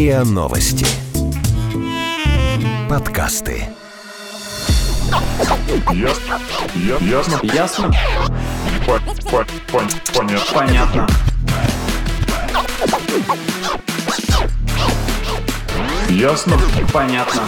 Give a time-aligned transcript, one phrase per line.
[0.00, 0.86] РИА Новости.
[2.88, 3.68] Подкасты.
[5.92, 6.40] Ясно.
[7.02, 7.40] Ясно.
[7.42, 7.92] Ясно?
[8.86, 8.98] По-
[9.30, 10.54] по- пон- Понятно.
[10.54, 11.06] Понятно.
[16.08, 16.58] Ясно.
[16.90, 17.42] Понятно.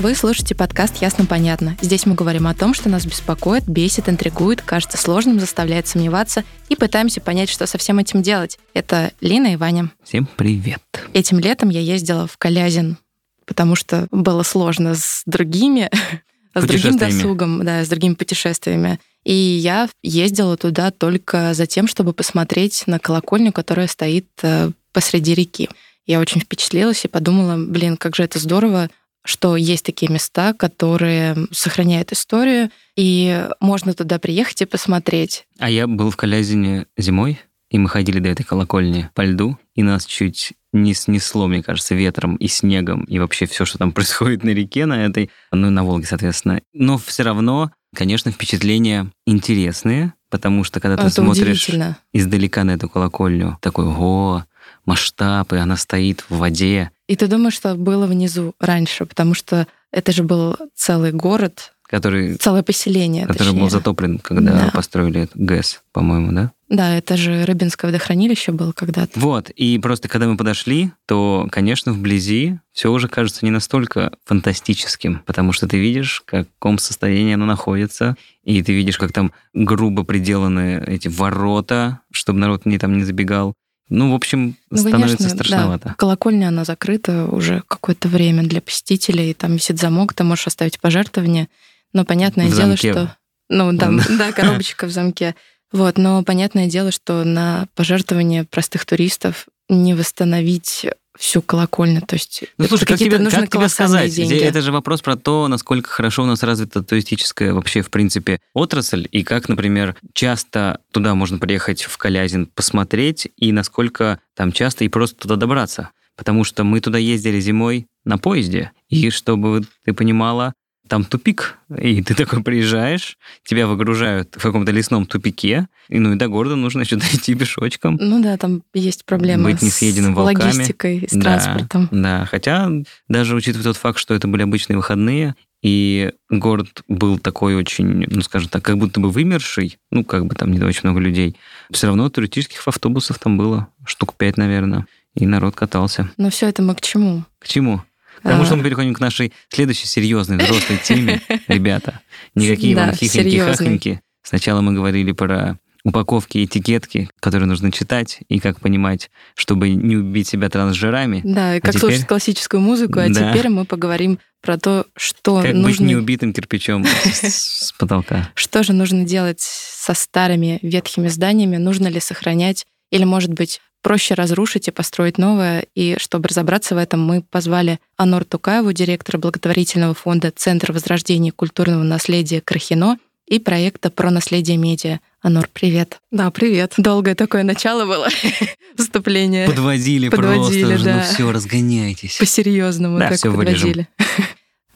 [0.00, 1.76] Вы слушаете подкаст «Ясно-понятно».
[1.82, 6.74] Здесь мы говорим о том, что нас беспокоит, бесит, интригует, кажется сложным, заставляет сомневаться и
[6.74, 8.58] пытаемся понять, что со всем этим делать.
[8.72, 9.90] Это Лина и Ваня.
[10.02, 10.80] Всем привет.
[11.12, 12.96] Этим летом я ездила в Калязин,
[13.44, 15.90] потому что было сложно с другими,
[16.54, 19.00] с другим досугом, да, с другими путешествиями.
[19.24, 25.34] И я ездила туда только за тем, чтобы посмотреть на колокольню, которая стоит э, посреди
[25.34, 25.68] реки.
[26.06, 28.88] Я очень впечатлилась и подумала, блин, как же это здорово,
[29.24, 35.46] что есть такие места, которые сохраняют историю, и можно туда приехать и посмотреть.
[35.58, 39.82] А я был в Калязине зимой, и мы ходили до этой колокольни по льду, и
[39.82, 44.44] нас чуть не снесло, мне кажется, ветром и снегом, и вообще все, что там происходит
[44.44, 46.60] на реке, на этой, ну и на Волге, соответственно.
[46.72, 51.98] Но все равно, конечно, впечатления интересные, потому что когда ты это смотришь удивительно.
[52.12, 54.44] издалека на эту колокольню, такой, о,
[54.90, 59.66] масштаб, и она стоит в воде, И ты думаешь, что было внизу раньше, потому что
[59.92, 63.26] это же был целый город, который, целое поселение.
[63.26, 63.60] который точнее.
[63.60, 64.70] был затоплен, когда Да.
[64.72, 66.52] построили ГЭС, по-моему, да?
[66.68, 69.18] Да, это же Рыбинское водохранилище было когда-то.
[69.18, 75.22] Вот, и просто когда мы подошли, то, конечно, вблизи все уже кажется не настолько фантастическим,
[75.26, 78.14] потому что ты видишь, в каком состоянии оно находится,
[78.44, 83.54] и ты видишь, как там грубо приделаны эти ворота, чтобы народ не там не забегал.
[83.90, 85.88] Ну, в общем, Ну, становится конечно, страшновато.
[85.88, 85.94] да.
[85.94, 91.48] Колокольня, она закрыта уже какое-то время для посетителей, там висит замок, ты можешь оставить пожертвование,
[91.92, 92.92] но понятное В дело, замке.
[92.92, 93.16] что...
[93.48, 95.34] Ну, да, да, коробочка в замке.
[95.72, 100.86] Вот, но понятное дело, что на пожертвование простых туристов не восстановить
[101.18, 104.14] всю колокольню, то есть Ну, слушай, как тебе, нужны как тебе сказать?
[104.14, 104.34] деньги.
[104.34, 109.06] Это же вопрос про то, насколько хорошо у нас развита туристическая вообще, в принципе, отрасль,
[109.10, 114.88] и как, например, часто туда можно приехать в Калязин посмотреть, и насколько там часто и
[114.88, 115.90] просто туда добраться.
[116.16, 120.52] Потому что мы туда ездили зимой на поезде, и чтобы ты понимала,
[120.90, 126.16] там тупик, и ты такой приезжаешь, тебя выгружают в каком-то лесном тупике, и ну и
[126.16, 127.96] до города нужно еще дойти пешочком.
[128.00, 130.52] Ну да, там есть проблемы Быть не с волками.
[130.52, 131.88] логистикой, с Да, транспортом.
[131.92, 132.68] Да, хотя
[133.08, 138.20] даже учитывая тот факт, что это были обычные выходные, и город был такой очень, ну,
[138.22, 141.36] скажем так, как будто бы вымерший, ну, как бы там не очень много людей,
[141.70, 146.10] все равно туристических автобусов там было штук пять, наверное, и народ катался.
[146.16, 147.24] Но все это мы к чему?
[147.38, 147.82] К чему?
[148.20, 148.46] К тому, А.
[148.46, 152.00] что мы переходим к нашей следующей серьезной взрослой теме, ребята.
[152.34, 153.54] Никакие вам хихоньки серьезной.
[153.56, 159.70] хахоньки Сначала мы говорили про упаковки и этикетки, которые нужно читать, и как понимать, чтобы
[159.70, 161.22] не убить себя трансжирами.
[161.24, 163.32] Да, и как А теперь- слушать классическую музыку, а Да.
[163.32, 168.28] теперь мы поговорим про то, что Как быть нужно, неубитым кирпичом с потолка.
[168.34, 174.14] что же нужно делать со старыми ветхими зданиями, нужно ли сохранять, или, может быть, проще
[174.14, 175.64] разрушить и построить новое.
[175.74, 181.82] И чтобы разобраться в этом, мы позвали Анор Тукаеву, директора благотворительного фонда Центр возрождения культурного
[181.82, 184.98] наследия Крахино и проекта про наследие медиа.
[185.22, 186.00] Анор, привет.
[186.10, 186.74] Да, привет.
[186.78, 188.08] Долгое такое начало было
[188.76, 189.46] вступление.
[189.46, 190.96] Подводили, Подводили, просто уже, да.
[190.96, 192.16] ну все, разгоняйтесь.
[192.16, 193.86] По-серьезному Да, так всё вырежем.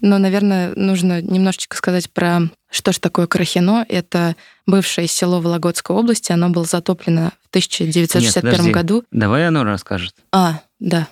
[0.05, 3.87] Но, наверное, нужно немножечко сказать про что ж такое Крахино.
[3.89, 6.31] Это бывшее село Вологодской области.
[6.31, 8.71] Оно было затоплено в 1961 подожди.
[8.71, 9.05] году.
[9.11, 10.15] Давай оно расскажет.
[10.31, 11.09] А, да.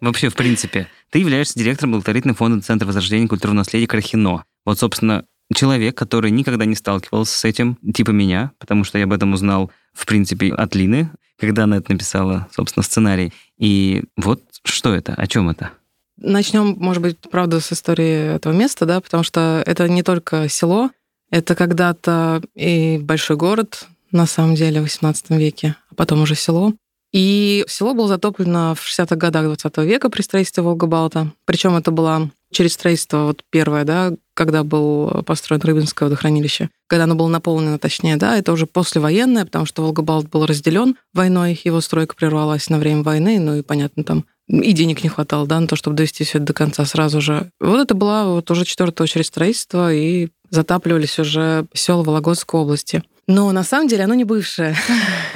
[0.00, 4.44] Вообще, в принципе, ты являешься директором благотворительного фонда Центра возрождения культурного наследия Крахино.
[4.64, 9.12] Вот, собственно, человек, который никогда не сталкивался с этим, типа меня, потому что я об
[9.12, 13.34] этом узнал, в принципе, от Лины, когда она это написала, собственно, сценарий.
[13.58, 15.12] И вот что это?
[15.12, 15.72] О чем это?
[16.18, 20.90] Начнем, может быть, правда, с истории этого места, да, потому что это не только село,
[21.30, 26.72] это когда-то и большой город, на самом деле, в 18 веке, а потом уже село.
[27.12, 31.32] И село было затоплено в 60-х годах 20 века при строительстве Волгобалта.
[31.44, 37.14] Причем это было через строительство вот первое, да, когда был построен Рыбинское водохранилище, когда оно
[37.14, 42.14] было наполнено, точнее, да, это уже послевоенное, потому что Волгобалт был разделен войной, его стройка
[42.14, 45.76] прервалась на время войны, ну и, понятно, там и денег не хватало, да, на то,
[45.76, 47.50] чтобы довести все это до конца сразу же.
[47.60, 53.02] Вот это была вот уже четвертая очередь строительства, и затапливались уже села Вологодской области.
[53.28, 54.76] Но на самом деле оно не бывшее.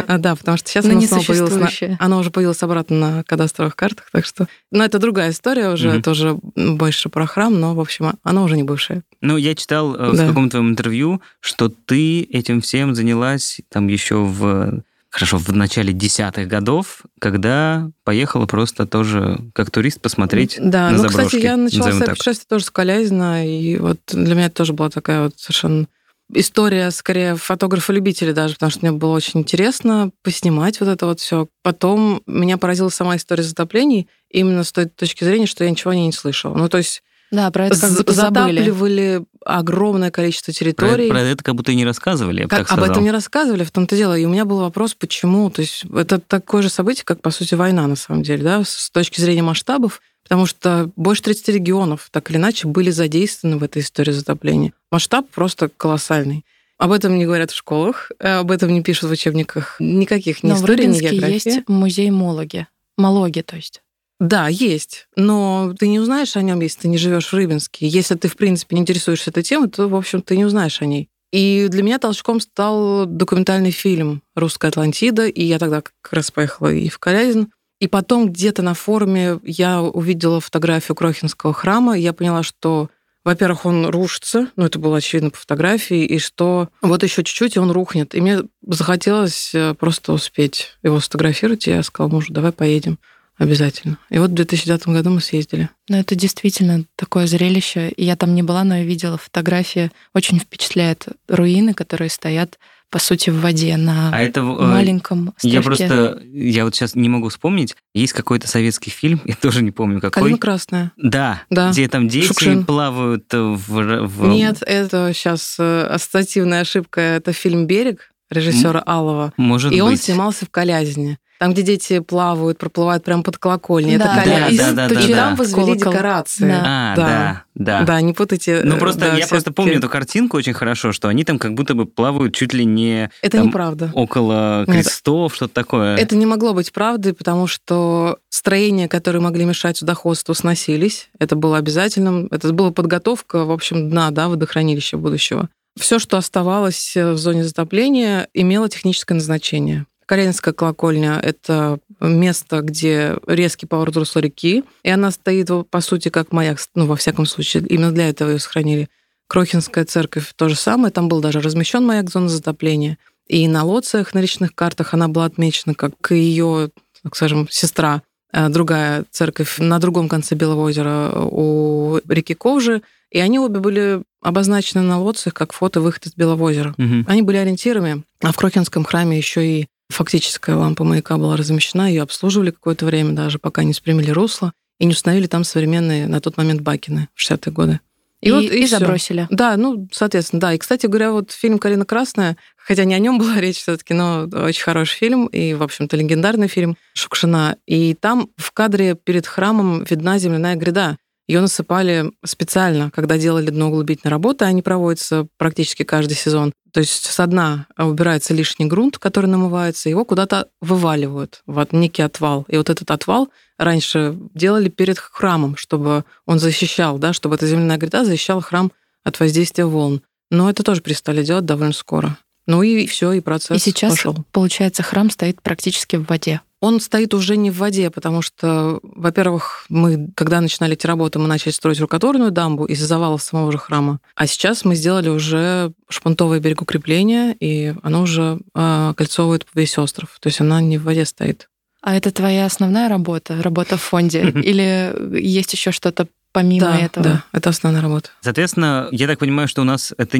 [0.06, 1.80] А, Да, потому что сейчас Но оно не снова появилось.
[1.80, 1.96] на-.
[1.98, 4.46] Оно уже появилось обратно на кадастровых картах, так что...
[4.70, 8.62] Но это другая история уже, тоже больше про храм, но, в общем, оно уже не
[8.62, 9.02] бывшее.
[9.20, 14.16] Ну, я читал э, в каком-то твоем интервью, что ты этим всем занялась там еще
[14.16, 20.96] в хорошо, в начале десятых годов, когда поехала просто тоже как турист посмотреть Да, на
[20.96, 21.26] ну, заброшки.
[21.26, 24.88] кстати, я начала свое путешествие тоже с Калязина, и вот для меня это тоже была
[24.88, 25.86] такая вот совершенно
[26.32, 31.48] история, скорее, фотографа-любителя даже, потому что мне было очень интересно поснимать вот это вот все.
[31.62, 35.94] Потом меня поразила сама история затоплений именно с той точки зрения, что я ничего о
[35.94, 36.54] ней не слышала.
[36.54, 38.56] Ну, то есть Да, про это как будто забыли.
[38.58, 41.08] затапливали огромное количество Про, территорий.
[41.08, 43.70] про это как будто и не рассказывали, я Как- так об этом не рассказывали, в
[43.70, 44.16] том-то дело.
[44.18, 45.48] И у меня был вопрос, почему.
[45.50, 48.90] То есть это такое же событие, как, по сути, война, на самом деле, да, с
[48.90, 53.82] точки зрения масштабов, потому что больше 30 регионов, так или иначе, были задействованы в этой
[53.82, 54.72] истории затопления.
[54.90, 56.44] Масштаб просто колоссальный.
[56.78, 59.76] Об этом не говорят в школах, об этом не пишут в учебниках.
[59.78, 61.34] Никаких ни Но в истории, ни Рыбинске географии.
[61.54, 62.66] есть музей Мологи.
[62.96, 63.82] Мологи, то есть.
[64.20, 65.08] Да, есть.
[65.16, 67.88] Но ты не узнаешь о нем, если ты не живешь в Рыбинске.
[67.88, 70.86] Если ты, в принципе, не интересуешься этой темой, то, в общем, ты не узнаешь о
[70.86, 71.08] ней.
[71.32, 76.72] И для меня толчком стал документальный фильм «Русская Атлантида», и я тогда как раз поехала
[76.72, 77.50] и в Калязин.
[77.80, 82.90] И потом где-то на форуме я увидела фотографию Крохинского храма, и я поняла, что,
[83.24, 87.58] во-первых, он рушится, ну, это было очевидно по фотографии, и что вот еще чуть-чуть, и
[87.58, 88.14] он рухнет.
[88.14, 92.98] И мне захотелось э, просто успеть его сфотографировать, и я сказала мужу, давай поедем.
[93.40, 93.98] Обязательно.
[94.10, 95.68] И вот в 2009 году мы съездили.
[95.88, 97.88] Но это действительно такое зрелище.
[97.88, 99.90] И Я там не была, но я видела фотографии.
[100.14, 102.58] Очень впечатляет руины, которые стоят,
[102.90, 104.40] по сути, в воде на А это...
[104.40, 105.86] э, маленьком Я островке.
[105.86, 110.00] просто, я вот сейчас не могу вспомнить, есть какой-то советский фильм, я тоже не помню
[110.00, 110.22] какой.
[110.22, 110.92] Калина красная.
[110.96, 111.70] Да, Да.
[111.70, 112.64] где там дети Шукшин.
[112.66, 114.06] плавают э, в...
[114.06, 117.00] в- Нет, это сейчас ассоциативная ошибка.
[117.00, 119.32] Это фильм «Берег» режиссера Алова.
[119.36, 120.02] Может И он быть.
[120.02, 121.18] снимался в Калязине.
[121.38, 123.96] Там, где дети плавают, проплывают прямо под колокольней.
[123.96, 124.58] Да, это да, Калязин.
[124.76, 125.16] да, да, да, и да.
[125.16, 125.92] там возвели Колокол.
[125.92, 126.44] декорации.
[126.48, 126.62] Да.
[126.66, 127.02] А, Да.
[127.06, 127.82] да, да.
[127.84, 128.60] Да, не путайте.
[128.62, 131.54] Ну э, просто да, я просто помню эту картинку очень хорошо, что они там как
[131.54, 133.90] будто бы плавают чуть ли не Это там неправда.
[133.94, 134.84] около Нет.
[134.84, 135.96] крестов, что-то такое.
[135.96, 141.08] Это не могло быть правдой, потому что строения, которые могли мешать судоходству, сносились.
[141.18, 142.28] Это было обязательным.
[142.30, 145.48] Это была подготовка, в общем, дна, да, водохранилища будущего.
[145.80, 149.86] Все, что оставалось э, в зоне затопления, имело техническое назначение.
[150.04, 156.32] Карелинская колокольня— это место, где резкий поворот русла реки, и она стоит, по сути, как
[156.32, 158.88] маяк, ну, во всяком случае, именно для этого ее сохранили.
[159.26, 162.98] Крохинская церковь— то же самое, там был даже размещен маяк зоны затопления.
[163.26, 166.70] И на лоциях, на речных картах она была отмечена как ее,
[167.02, 173.18] так скажем, сестра, э, другая церковь на другом конце Белого озера у реки Ковжи, и
[173.18, 176.74] они обе были обозначены на лоциях как фото-выход из Белого озера.
[176.76, 177.04] Мгм.
[177.08, 182.02] Они были ориентирами, а в Крохинском храме еще и фактическая лампа маяка была размещена, ее
[182.02, 186.36] обслуживали какое-то время даже, пока не спрямили русло и не установили там современные на тот
[186.36, 187.80] момент бакины в 60-е годы.
[188.20, 188.78] И, вот, и всё.
[188.78, 189.26] забросили.
[189.30, 190.52] Да, ну, соответственно, да.
[190.52, 193.94] И, кстати говоря, вот фильм «Калина красная», хотя не о нем была речь все таки
[193.94, 197.56] но очень хороший фильм и, в общем-то, легендарный фильм Шукшина.
[197.66, 200.98] И там в кадре перед храмом видна земляная гряда.
[201.30, 206.52] Ее насыпали специально, когда делали дноуглубительные работы, они проводятся практически каждый сезон.
[206.72, 212.02] То есть со дна убирается лишний грунт, который намывается, его куда-то вываливают в от- некий
[212.02, 212.46] отвал.
[212.48, 213.28] И вот этот отвал
[213.58, 218.72] раньше делали перед храмом, чтобы он защищал, да, чтобы эта земляная гряда защищала храм
[219.04, 220.02] от воздействия волн.
[220.32, 222.18] Но это тоже перестали делать довольно скоро.
[222.50, 224.16] Ну и все, и процесс И сейчас, пошел.
[224.32, 226.40] получается, храм стоит практически в воде.
[226.60, 231.28] Он стоит уже не в воде, потому что, во-первых, мы, когда начинали эти работы, мы
[231.28, 234.00] начали строить рукотворную дамбу из завалов самого же храма.
[234.16, 240.16] А сейчас мы сделали уже шпунтовое берегокрепление, и оно уже э, кольцовывает весь остров.
[240.20, 241.48] То есть она не в воде стоит.
[241.82, 244.22] А это твоя основная работа, работа в фонде?
[244.42, 247.04] Или есть еще что-то помимо да, этого?
[247.04, 248.10] да, это основная работа.
[248.20, 250.18] Соответственно, я так понимаю, что у нас это,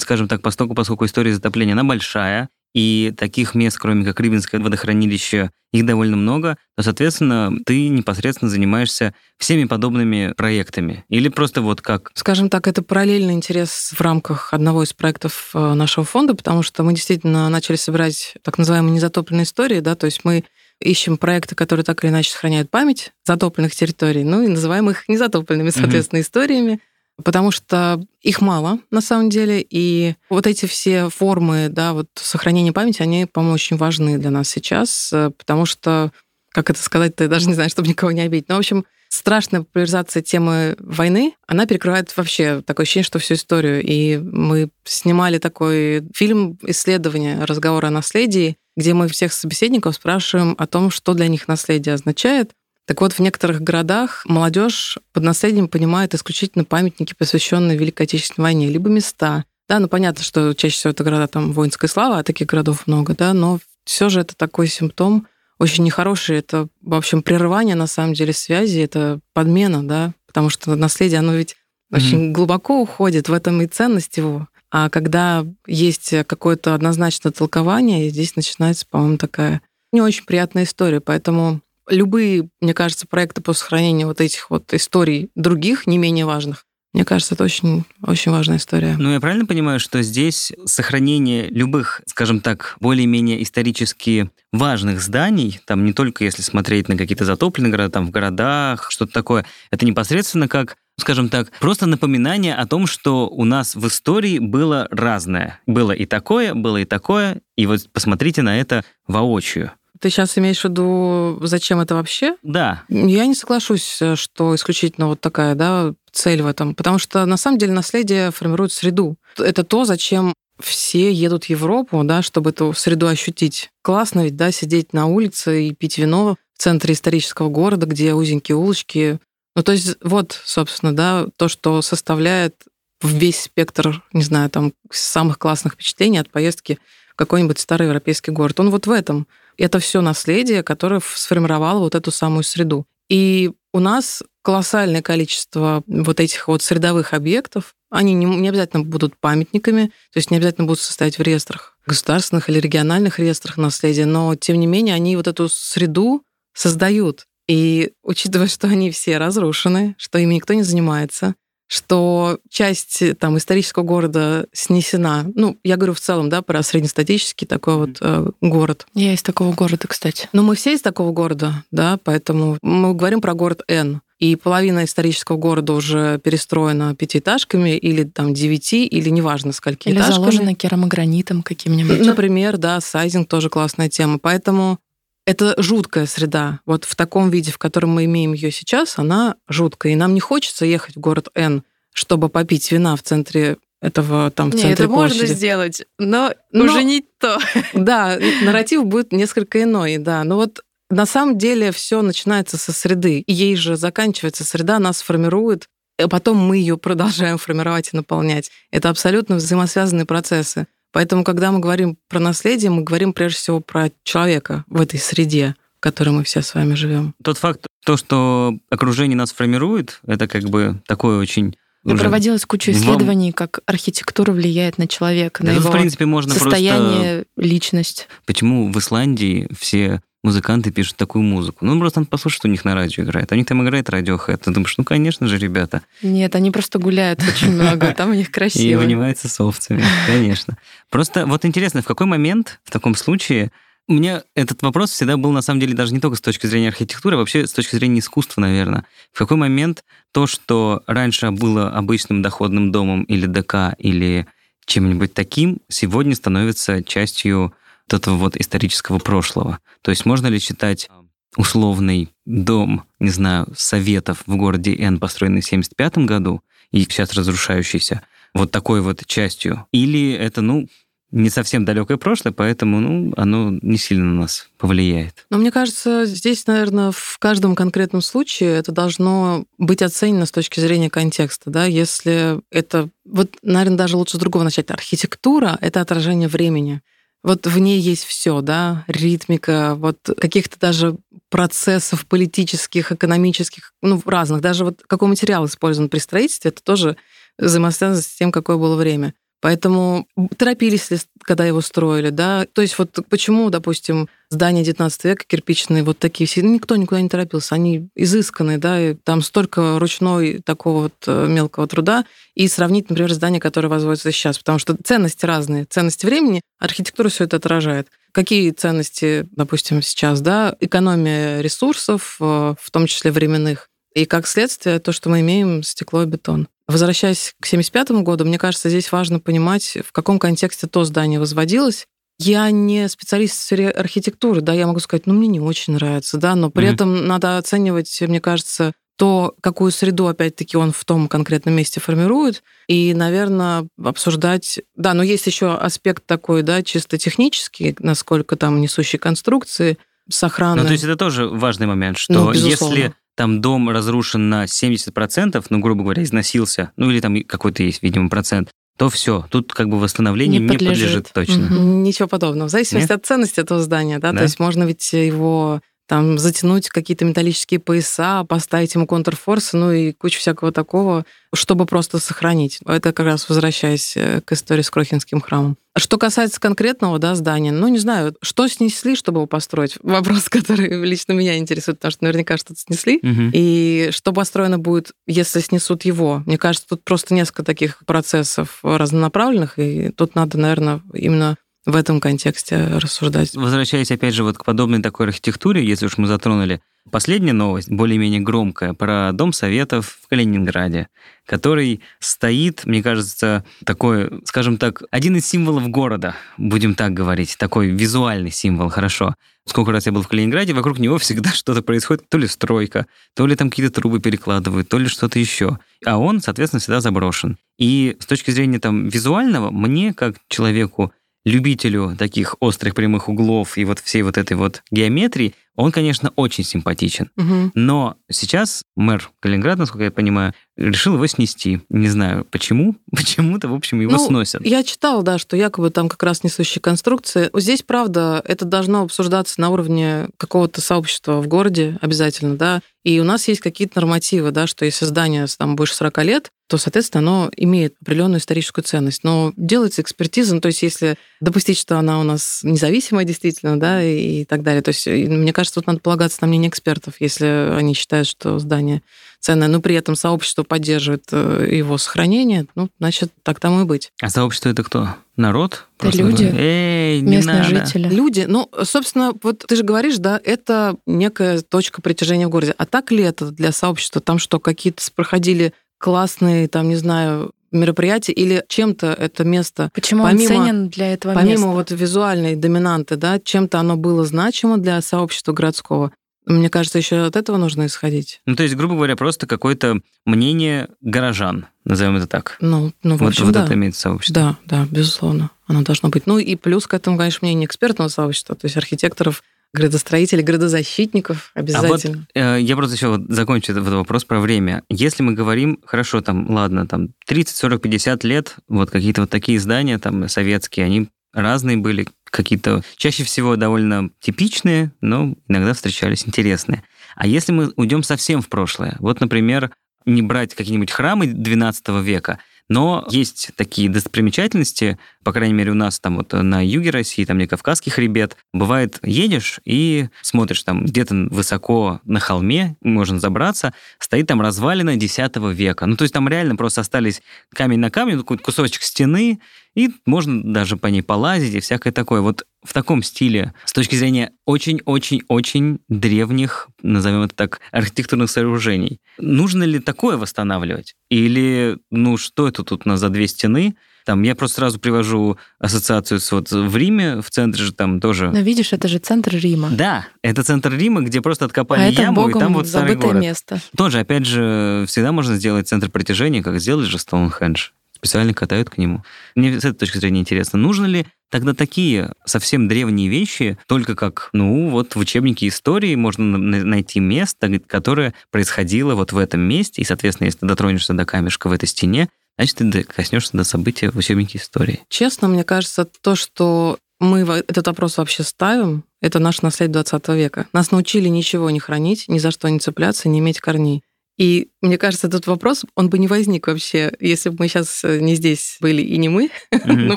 [0.00, 5.50] скажем так, поскольку, поскольку история затопления, она большая, и таких мест, кроме как Рыбинское водохранилище,
[5.72, 11.04] их довольно много, то, соответственно, ты непосредственно занимаешься всеми подобными проектами.
[11.08, 12.10] Или просто вот как...
[12.14, 16.82] Скажем так, это параллельный интерес в рамках одного из проектов э, нашего фонда, потому что
[16.82, 20.44] мы действительно начали собирать так называемые незатопленные истории, да, то есть мы
[20.82, 25.70] ищем проекты, которые так или иначе сохраняют память затопленных территорий, ну и называем их незатопленными,
[25.70, 26.80] соответственно, историями,
[27.22, 32.72] потому что их мало на самом деле, и вот эти все формы, да, вот сохранения
[32.72, 36.12] памяти, они, по-моему, очень важны для нас сейчас, э, потому что,
[36.50, 39.60] как это сказать-то, я даже не знаю, чтобы никого не обидеть, но, в общем, страшная
[39.60, 43.82] популяризация темы войны, она перекрывает вообще такое ощущение, что всю историю.
[43.82, 50.66] И мы снимали такой фильм исследования разговора о наследии, где мы всех собеседников спрашиваем о
[50.66, 52.52] том, что для них наследие означает.
[52.86, 58.68] Так вот, в некоторых городах молодежь под наследием понимает исключительно памятники, посвященные Великой Отечественной войне,
[58.68, 59.44] либо места.
[59.68, 63.14] Да, ну понятно, что чаще всего это города там воинской славы, а таких городов много,
[63.14, 65.26] да, но все же это такой симптом
[65.58, 66.38] очень нехороший.
[66.38, 71.34] Это, в общем, прерывание, на самом деле, связи, это подмена, да, потому что наследие, оно
[71.34, 71.96] ведь mm-hmm.
[71.96, 74.48] очень глубоко уходит, в этом и ценность его.
[74.70, 79.60] А когда есть какое-то однозначное толкование, здесь начинается, по-моему, такая
[79.92, 81.00] не очень приятная история.
[81.00, 86.64] Поэтому любые, мне кажется, проекты по сохранению вот этих вот историй других, не менее важных,
[86.92, 88.96] мне кажется, это очень, очень важная история.
[88.98, 95.84] Ну, я правильно понимаю, что здесь сохранение любых, скажем так, более-менее исторически важных зданий, там
[95.84, 100.48] не только если смотреть на какие-то затопленные города, там в городах, что-то такое, это непосредственно
[100.48, 105.58] как скажем так, просто напоминание о том, что у нас в истории было разное.
[105.66, 109.72] Было и такое, было и такое, и вот посмотрите на это воочию.
[110.00, 112.36] Ты сейчас имеешь в виду, зачем это вообще?
[112.42, 112.82] Да.
[112.88, 117.58] Я не соглашусь, что исключительно вот такая, да, цель в этом, потому что на самом
[117.58, 119.16] деле наследие формирует среду.
[119.38, 123.70] Это то, зачем все едут в Европу, да, чтобы эту среду ощутить.
[123.82, 128.56] Классно ведь, да, сидеть на улице и пить вино в центре исторического города, где узенькие
[128.56, 129.18] улочки.
[129.56, 132.54] Ну, то есть вот, собственно, да, то, что составляет
[133.02, 136.78] весь спектр, не знаю, там, самых классных впечатлений от поездки
[137.10, 138.60] в какой-нибудь старый европейский город.
[138.60, 139.26] Он вот в этом.
[139.58, 142.86] Это все наследие, которое сформировало вот эту самую среду.
[143.12, 147.74] И у нас колоссальное количество вот этих вот средовых объектов.
[147.90, 152.48] Они не, не обязательно будут памятниками, то есть не обязательно будут состоять в реестрах, государственных
[152.48, 156.22] или региональных реестрах наследия, но тем не менее они вот эту среду
[156.54, 157.26] создают.
[157.46, 161.34] И учитывая, что они все разрушены, что ими никто не занимается,
[161.72, 165.24] что часть э, там исторического города снесена.
[165.34, 168.86] Ну, я говорю в целом, да, про среднестатический такой вот э, город.
[168.92, 170.28] Я из такого города, кстати.
[170.34, 174.02] Но мы все из такого города, да, поэтому мы говорим про город Н.
[174.18, 180.16] И половина исторического города уже перестроена пятиэтажками или там девяти, или неважно скольки или этажками.
[180.16, 182.04] заложена керамогранитом каким-нибудь.
[182.04, 184.18] Например, да, сайзинг тоже классная тема.
[184.18, 184.78] Поэтому
[185.26, 186.60] это жуткая среда.
[186.66, 189.92] Вот в таком виде, в котором мы имеем ее сейчас, она жуткая.
[189.92, 191.62] И нам не хочется ехать в город Н,
[191.92, 195.20] чтобы попить вина в центре этого там в Нет, центре это площади.
[195.20, 197.38] можно сделать, но, но уже не то.
[197.74, 200.22] Да, нарратив будет несколько иной, да.
[200.22, 205.02] Но вот на самом деле все начинается со среды, и ей же заканчивается среда, нас
[205.02, 205.66] формирует,
[205.98, 208.50] а потом мы ее продолжаем формировать и наполнять.
[208.70, 210.66] Это абсолютно взаимосвязанные процессы.
[210.92, 215.56] Поэтому, когда мы говорим про наследие, мы говорим прежде всего про человека в этой среде,
[215.78, 217.14] в которой мы все с вами живем.
[217.24, 221.98] Тот факт, то, что окружение нас формирует, это как бы такое очень и уже...
[221.98, 227.24] проводилась куча исследований, как архитектура влияет на человека, да на его в принципе, можно состояние,
[227.24, 227.48] просто...
[227.48, 228.08] личность.
[228.24, 231.64] Почему в Исландии все музыканты пишут такую музыку.
[231.64, 233.32] Ну, просто надо послушать, что у них на радио играет.
[233.32, 234.38] У них там играет Radiohead.
[234.38, 235.82] Ты думаешь, ну, конечно же, ребята.
[236.02, 238.80] Нет, они просто гуляют очень много, там у них красиво.
[238.80, 240.56] И вынимаются с овцами, конечно.
[240.90, 243.50] Просто вот интересно, в какой момент в таком случае
[243.88, 246.68] у меня этот вопрос всегда был, на самом деле, даже не только с точки зрения
[246.68, 248.84] архитектуры, а вообще с точки зрения искусства, наверное.
[249.12, 254.28] В какой момент то, что раньше было обычным доходным домом или ДК, или
[254.66, 257.52] чем-нибудь таким, сегодня становится частью
[257.88, 259.58] вот этого вот исторического прошлого.
[259.82, 260.88] То есть можно ли считать
[261.36, 268.02] условный дом, не знаю, советов в городе Н, построенный в 1975 году и сейчас разрушающийся,
[268.34, 269.66] вот такой вот частью?
[269.72, 270.68] Или это, ну,
[271.12, 275.26] не совсем далекое прошлое, поэтому ну, оно не сильно на нас повлияет.
[275.30, 280.58] Но мне кажется, здесь, наверное, в каждом конкретном случае это должно быть оценено с точки
[280.58, 281.50] зрения контекста.
[281.50, 281.66] Да?
[281.66, 282.88] Если это...
[283.04, 284.70] Вот, наверное, даже лучше с другого начать.
[284.70, 286.80] Архитектура— это отражение времени.
[287.22, 290.96] Вот в ней есть все, да, ритмика, вот каких-то даже
[291.28, 294.40] процессов политических, экономических, ну, разных.
[294.40, 296.96] Даже вот какой материал использован при строительстве, это тоже
[297.38, 299.14] взаимосвязано с тем, какое было время.
[299.42, 300.06] Поэтому
[300.36, 302.46] торопились ли, когда его строили, да?
[302.52, 307.08] То есть вот почему, допустим, здания 19 века кирпичные, вот такие все, никто никуда не
[307.08, 312.04] торопился, они изысканные, да, и там столько ручной такого вот э, мелкого труда,
[312.36, 317.24] и сравнить, например, здания, которые возводятся сейчас, потому что ценности разные, ценности времени, архитектура все
[317.24, 317.88] это отражает.
[318.12, 324.78] Какие ценности, допустим, сейчас, да, экономия ресурсов, э, в том числе временных, и как следствие
[324.78, 326.48] то, что мы имеем стекло и бетон.
[326.68, 331.86] Возвращаясь к 1975 году, мне кажется, здесь важно понимать, в каком контексте то здание возводилось.
[332.18, 336.18] Я не специалист в сфере архитектуры, да, я могу сказать, ну, мне не очень нравится,
[336.18, 336.72] да, но при mm-hmm.
[336.72, 342.42] этом надо оценивать, мне кажется, то, какую среду, опять-таки, он в том конкретном месте формирует,
[342.68, 344.60] и, наверное, обсуждать...
[344.76, 350.62] Да, но есть еще аспект такой, да, чисто технический, насколько там несущие конструкции, сохранны.
[350.62, 355.44] Ну, то есть это тоже важный момент, что ну, если там дом разрушен на 70%,
[355.50, 359.26] ну, грубо говоря, износился, ну, или там какой-то есть, видимо, процент, то все.
[359.30, 361.08] Тут как бы восстановление Не не, подлежит.
[361.08, 361.48] подлежит точно.
[361.82, 362.48] Ничего подобного.
[362.48, 362.98] В зависимости Нет?
[363.00, 364.18] от ценности этого здания, да, Да.
[364.18, 369.92] то есть можно ведь его там затянуть какие-то металлические пояса, поставить ему контрфорсы, ну и
[369.92, 372.60] кучу всякого такого, чтобы просто сохранить.
[372.66, 375.56] Это как раз возвращаясь э, к истории с Крохинским храмом.
[375.74, 379.78] А Что касается конкретного да, здания, ну, не знаю, что снесли, чтобы его построить?
[379.82, 383.00] Вопрос, который лично меня интересует, потому что наверняка что-то снесли.
[383.02, 383.30] Мгм.
[383.32, 386.22] И что построено будет, если снесут его?
[386.26, 392.00] Мне кажется, тут просто несколько таких процессов разнонаправленных, и тут надо, наверное, именно в этом
[392.00, 393.34] контексте рассуждать.
[393.34, 398.20] Возвращаясь опять же вот к подобной такой архитектуре, если уж мы затронули последняя новость, более-менее
[398.20, 400.88] громкая, про Дом Советов в Калининграде,
[401.24, 407.68] который стоит, мне кажется, такой, скажем так, один из символов города, будем так говорить, такой
[407.68, 409.14] визуальный символ, хорошо.
[409.44, 413.26] Сколько раз я был в Калининграде, вокруг него всегда что-то происходит, то ли стройка, то
[413.26, 415.58] ли там какие-то трубы перекладывают, то ли что-то еще.
[415.84, 417.36] А он, соответственно, всегда заброшен.
[417.58, 420.92] И с точки зрения там визуального, мне, как человеку,
[421.24, 426.44] любителю таких острых прямых углов и вот всей вот этой вот геометрии, он, конечно, очень
[426.44, 427.10] симпатичен.
[427.16, 427.52] Мгм.
[427.54, 431.60] Но сейчас мэр Калининграда, насколько я понимаю, решил его снести.
[431.68, 432.76] Не знаю почему.
[432.90, 434.44] Почему-то, в общем, его Ну, сносят.
[434.44, 437.30] Я читала, да, что якобы там как раз несущие конструкции.
[437.34, 442.60] Здесь, правда, это должно обсуждаться на уровне какого-то сообщества в городе обязательно, да.
[442.84, 446.58] И у нас есть какие-то нормативы, да, что если здание там больше 40 лет, то,
[446.58, 449.04] соответственно, оно имеет определенную историческую ценность.
[449.04, 453.82] Но делается экспертиза, ну, то есть если допустить, что она у нас независимая действительно, да,
[453.82, 454.62] и, так далее.
[454.62, 458.82] То есть мне кажется, тут надо полагаться на мнение экспертов, если они считают, что здание
[459.20, 463.92] ценное, но при этом сообщество поддерживает э, его сохранение, ну, значит, так тому и быть.
[464.00, 464.88] А сообщество это кто?
[465.16, 465.52] Народ?
[465.52, 466.24] Это Просто люди.
[466.24, 467.48] говорю, Эй, не Местные надо.
[467.66, 467.88] жители.
[467.88, 472.54] Люди, ну, собственно, вот ты же говоришь, да, это некая точка притяжения в городе.
[472.58, 474.00] А так ли это для сообщества?
[474.00, 480.22] Там что, какие-то проходили классные, там, не знаю, мероприятия, или чем-то это место, Почему Помимо-
[480.22, 481.46] он ценен для этого помимо места?
[481.48, 485.92] вот визуальной доминанты, да, чем-то оно было значимо для сообщества городского?
[486.24, 488.20] Мне кажется, еще от этого нужно исходить.
[488.26, 492.36] Ну, то есть, грубо говоря, просто какое-то мнение горожан, назовем это так.
[492.40, 493.44] Ну, ну в вот общем, вот да.
[493.44, 494.38] это имеет сообщество.
[494.46, 496.06] Да, да, безусловно, оно должно быть.
[496.06, 502.06] Ну и плюс к этому, конечно, мнение экспертного сообщества, то есть архитекторов, градостроителей, градозащитников обязательно.
[502.14, 504.62] Э, Я просто еще вот закончу этот вопрос про время.
[504.68, 509.38] Если мы говорим, хорошо, там, ладно, там 30, 40, 50 лет, вот какие-то вот такие
[509.38, 516.62] здания там советские, они разные были, какие-то чаще всего довольно типичные, но иногда встречались интересные.
[516.96, 519.50] А если мы уйдем совсем в прошлое, вот, например,
[519.84, 525.80] не брать какие-нибудь храмы XII века, но есть такие достопримечательности, по крайней мере, у нас
[525.80, 531.08] там вот на юге России, там не Кавказский хребет, бывает, едешь и смотришь там где-то
[531.10, 534.98] высоко на холме, можно забраться, стоит там развалина X
[535.32, 535.66] века.
[535.66, 537.02] Ну, то есть там реально просто остались
[537.34, 539.20] камень на камне, такой кусочек стены,
[539.54, 542.00] и можно даже по ней полазить и всякое такое.
[542.00, 548.80] Вот в таком стиле, с точки зрения очень-очень-очень древних, назовем это так, архитектурных сооружений.
[548.98, 550.74] Нужно ли такое восстанавливать?
[550.90, 553.54] Или, ну, что это тут у нас за две стены?
[553.84, 558.10] Там, я просто сразу привожу ассоциацию с вот в Риме, в центре же там тоже...
[558.12, 559.50] Но видишь, это же центр Рима.
[559.50, 562.76] Да, это центр Рима, где просто откопали а это яму, богом и там вот старый
[562.76, 563.02] город.
[563.02, 563.40] место.
[563.56, 567.48] Тоже, опять же, всегда можно сделать центр притяжения, как сделали же Стоунхендж.
[567.84, 568.84] Специально катают к нему.
[569.16, 574.08] Мне с этой точки зрения интересно, нужно ли тогда такие совсем древние вещи, только как,
[574.12, 579.60] ну, вот в учебнике истории можно на- найти место, которое происходило вот в этом месте,
[579.62, 583.70] и, соответственно, если ты дотронешься до камешка в этой стене, значит, ты коснешься до события
[583.70, 584.60] в учебнике истории.
[584.68, 590.28] Честно, мне кажется, то, что мы этот вопрос вообще ставим, это наше наследие 20 века.
[590.32, 593.62] Нас научили ничего не хранить, ни за что не цепляться, не иметь корней.
[593.98, 597.94] И мне кажется, этот вопрос, он бы не возник вообще, если бы мы сейчас не
[597.94, 599.10] здесь были и не мы.
[599.32, 599.66] Мгм.
[599.66, 599.76] Ну,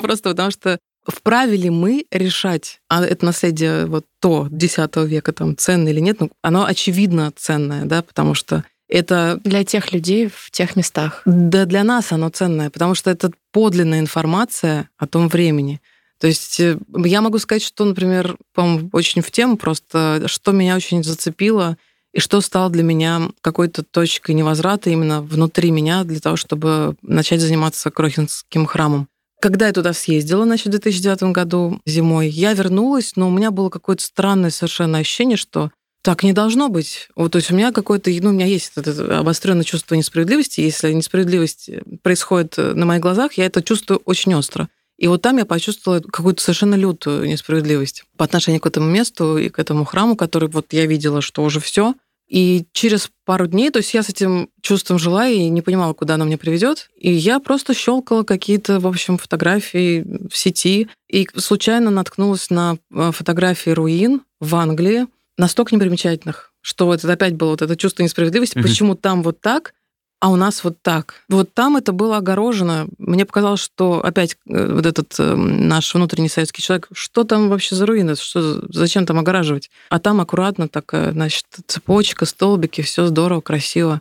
[0.00, 5.56] просто потому что вправе ли мы решать, а это наследие вот то, X века, там,
[5.56, 10.50] ценное или нет, ну, оно очевидно ценное, да, потому что это Для тех людей в
[10.50, 11.22] тех местах.
[11.24, 15.80] да для нас оно ценное, потому что это подлинная информация о том времени.
[16.20, 20.76] То есть э, я могу сказать, что, например, по-моему, очень в тему просто, что меня
[20.76, 21.76] очень зацепило
[22.16, 27.42] и что стало для меня какой-то точкой невозврата именно внутри меня для того, чтобы начать
[27.42, 29.06] заниматься Крохинским храмом.
[29.38, 33.68] Когда я туда съездила, значит, в 2009 году зимой, я вернулась, но у меня было
[33.68, 37.10] какое-то странное совершенно ощущение, что так не должно быть.
[37.16, 40.62] Вот, то есть у меня какое-то, ну, у меня есть это обостренное чувство несправедливости.
[40.62, 41.68] Если несправедливость
[42.02, 44.70] происходит на моих глазах, я это чувствую очень остро.
[44.96, 49.50] И вот там я почувствовала какую-то совершенно лютую несправедливость по отношению к этому месту и
[49.50, 51.94] к этому храму, который вот я видела, что уже все,
[52.28, 56.14] И через пару дней, то есть я с этим чувством жила и не понимала, куда
[56.14, 56.90] оно меня приведет.
[56.96, 60.88] И я просто щелкала какие-то, в общем, фотографии в сети.
[61.08, 65.06] И случайно наткнулась на э, фотографии руин в Англии,
[65.38, 68.62] настолько непримечательных, что вот это опять было вот это чувство несправедливости, mm-hmm.
[68.62, 69.74] почему там вот так,
[70.20, 71.22] а у нас вот так.
[71.28, 72.88] Вот там это было огорожено.
[72.98, 77.74] Мне показалось, что опять э, вот этот э, наш внутренний советский человек, что там вообще
[77.74, 79.70] за руины, что, зачем там огораживать?
[79.90, 84.00] А там аккуратно такая, значит, цепочка, столбики, все здорово, красиво,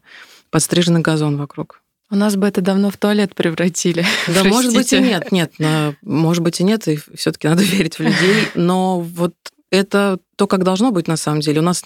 [0.51, 1.81] подстриженный газон вокруг.
[2.09, 4.05] У нас бы это давно в туалет превратили.
[4.27, 5.53] Да, может быть и нет, нет,
[6.01, 8.47] может быть и нет, и все-таки надо верить в людей.
[8.55, 9.33] Но вот
[9.69, 11.59] это то, как должно быть на самом деле.
[11.59, 11.83] У нас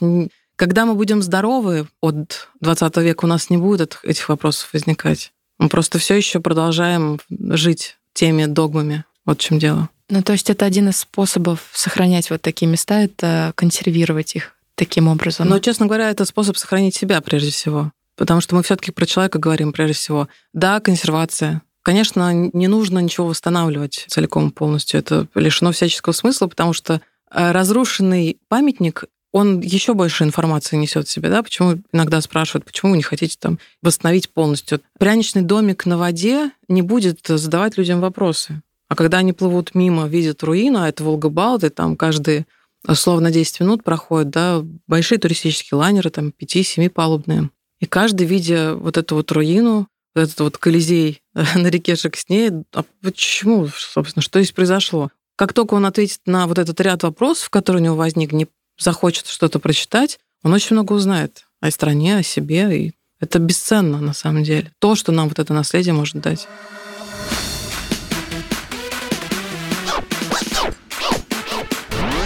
[0.59, 5.31] когда мы будем здоровы от 20 века, у нас не будет этих вопросов возникать.
[5.57, 9.05] Мы просто все еще продолжаем жить теми догмами.
[9.25, 9.87] Вот в чем дело.
[10.09, 15.07] Ну, то есть это один из способов сохранять вот такие места, это консервировать их таким
[15.07, 15.47] образом.
[15.47, 17.93] Но, честно говоря, это способ сохранить себя прежде всего.
[18.17, 20.27] Потому что мы все-таки про человека говорим прежде всего.
[20.51, 21.61] Да, консервация.
[21.83, 24.99] Конечно, не нужно ничего восстанавливать целиком полностью.
[24.99, 26.95] Это лишено всяческого смысла, потому что
[27.31, 32.91] э, разрушенный памятник он еще больше информации несет в себе, да, почему иногда спрашивают, почему
[32.91, 34.81] вы не хотите там восстановить полностью.
[34.97, 38.61] Пряничный домик на воде не будет задавать людям вопросы.
[38.87, 42.47] А когда они плывут мимо, видят руину, а это Волга-Балты, там каждые
[42.87, 47.49] условно 10 минут проходят, да, большие туристические лайнеры, там 5-7 палубные.
[47.79, 52.83] И каждый, видя вот эту вот руину, вот этот вот колизей на реке Шексней, а
[53.01, 55.11] почему, собственно, что здесь произошло?
[55.35, 58.47] Как только он ответит на вот этот ряд вопросов, которые у него возник, не
[58.79, 64.13] захочет что-то прочитать, он очень много узнает о стране, о себе, и это бесценно на
[64.13, 64.71] самом деле.
[64.79, 66.47] То, что нам вот это наследие может дать.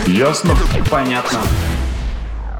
[0.08, 0.56] Ясно?
[0.92, 1.42] Понятно.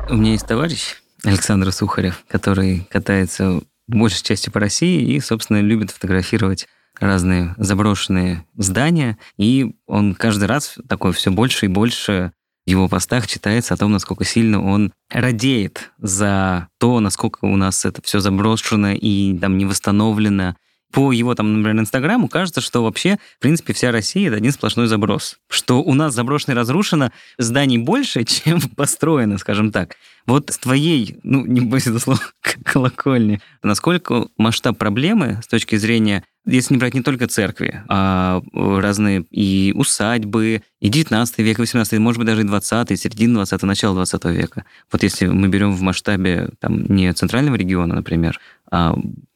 [0.10, 5.62] У меня есть товарищ Александр Сухарев, который катается в большей части по России и, собственно,
[5.62, 6.68] любит фотографировать
[7.00, 9.18] разные заброшенные здания.
[9.38, 12.32] И он каждый раз такой все больше и больше
[12.66, 18.02] его постах читается о том, насколько сильно он радеет за то, насколько у нас это
[18.02, 20.56] все заброшено и там не восстановлено.
[20.94, 24.86] По его, там, например, Инстаграму кажется, что вообще, в принципе, вся Россия— это один сплошной
[24.86, 25.40] заброс.
[25.50, 29.96] Что у нас заброшено и разрушено зданий больше, чем построено, скажем так.
[30.28, 32.20] Вот с твоей, ну, не бойся это слово,
[32.64, 39.26] колокольни, насколько масштаб проблемы с точки зрения если не брать не только церкви, а разные
[39.32, 43.96] и усадьбы, и 19 век, и 18 может быть, даже и 20 середина 20 начало
[43.96, 44.66] 20 века.
[44.92, 48.94] Вот если мы берем в масштабе там, не центрального региона, например, а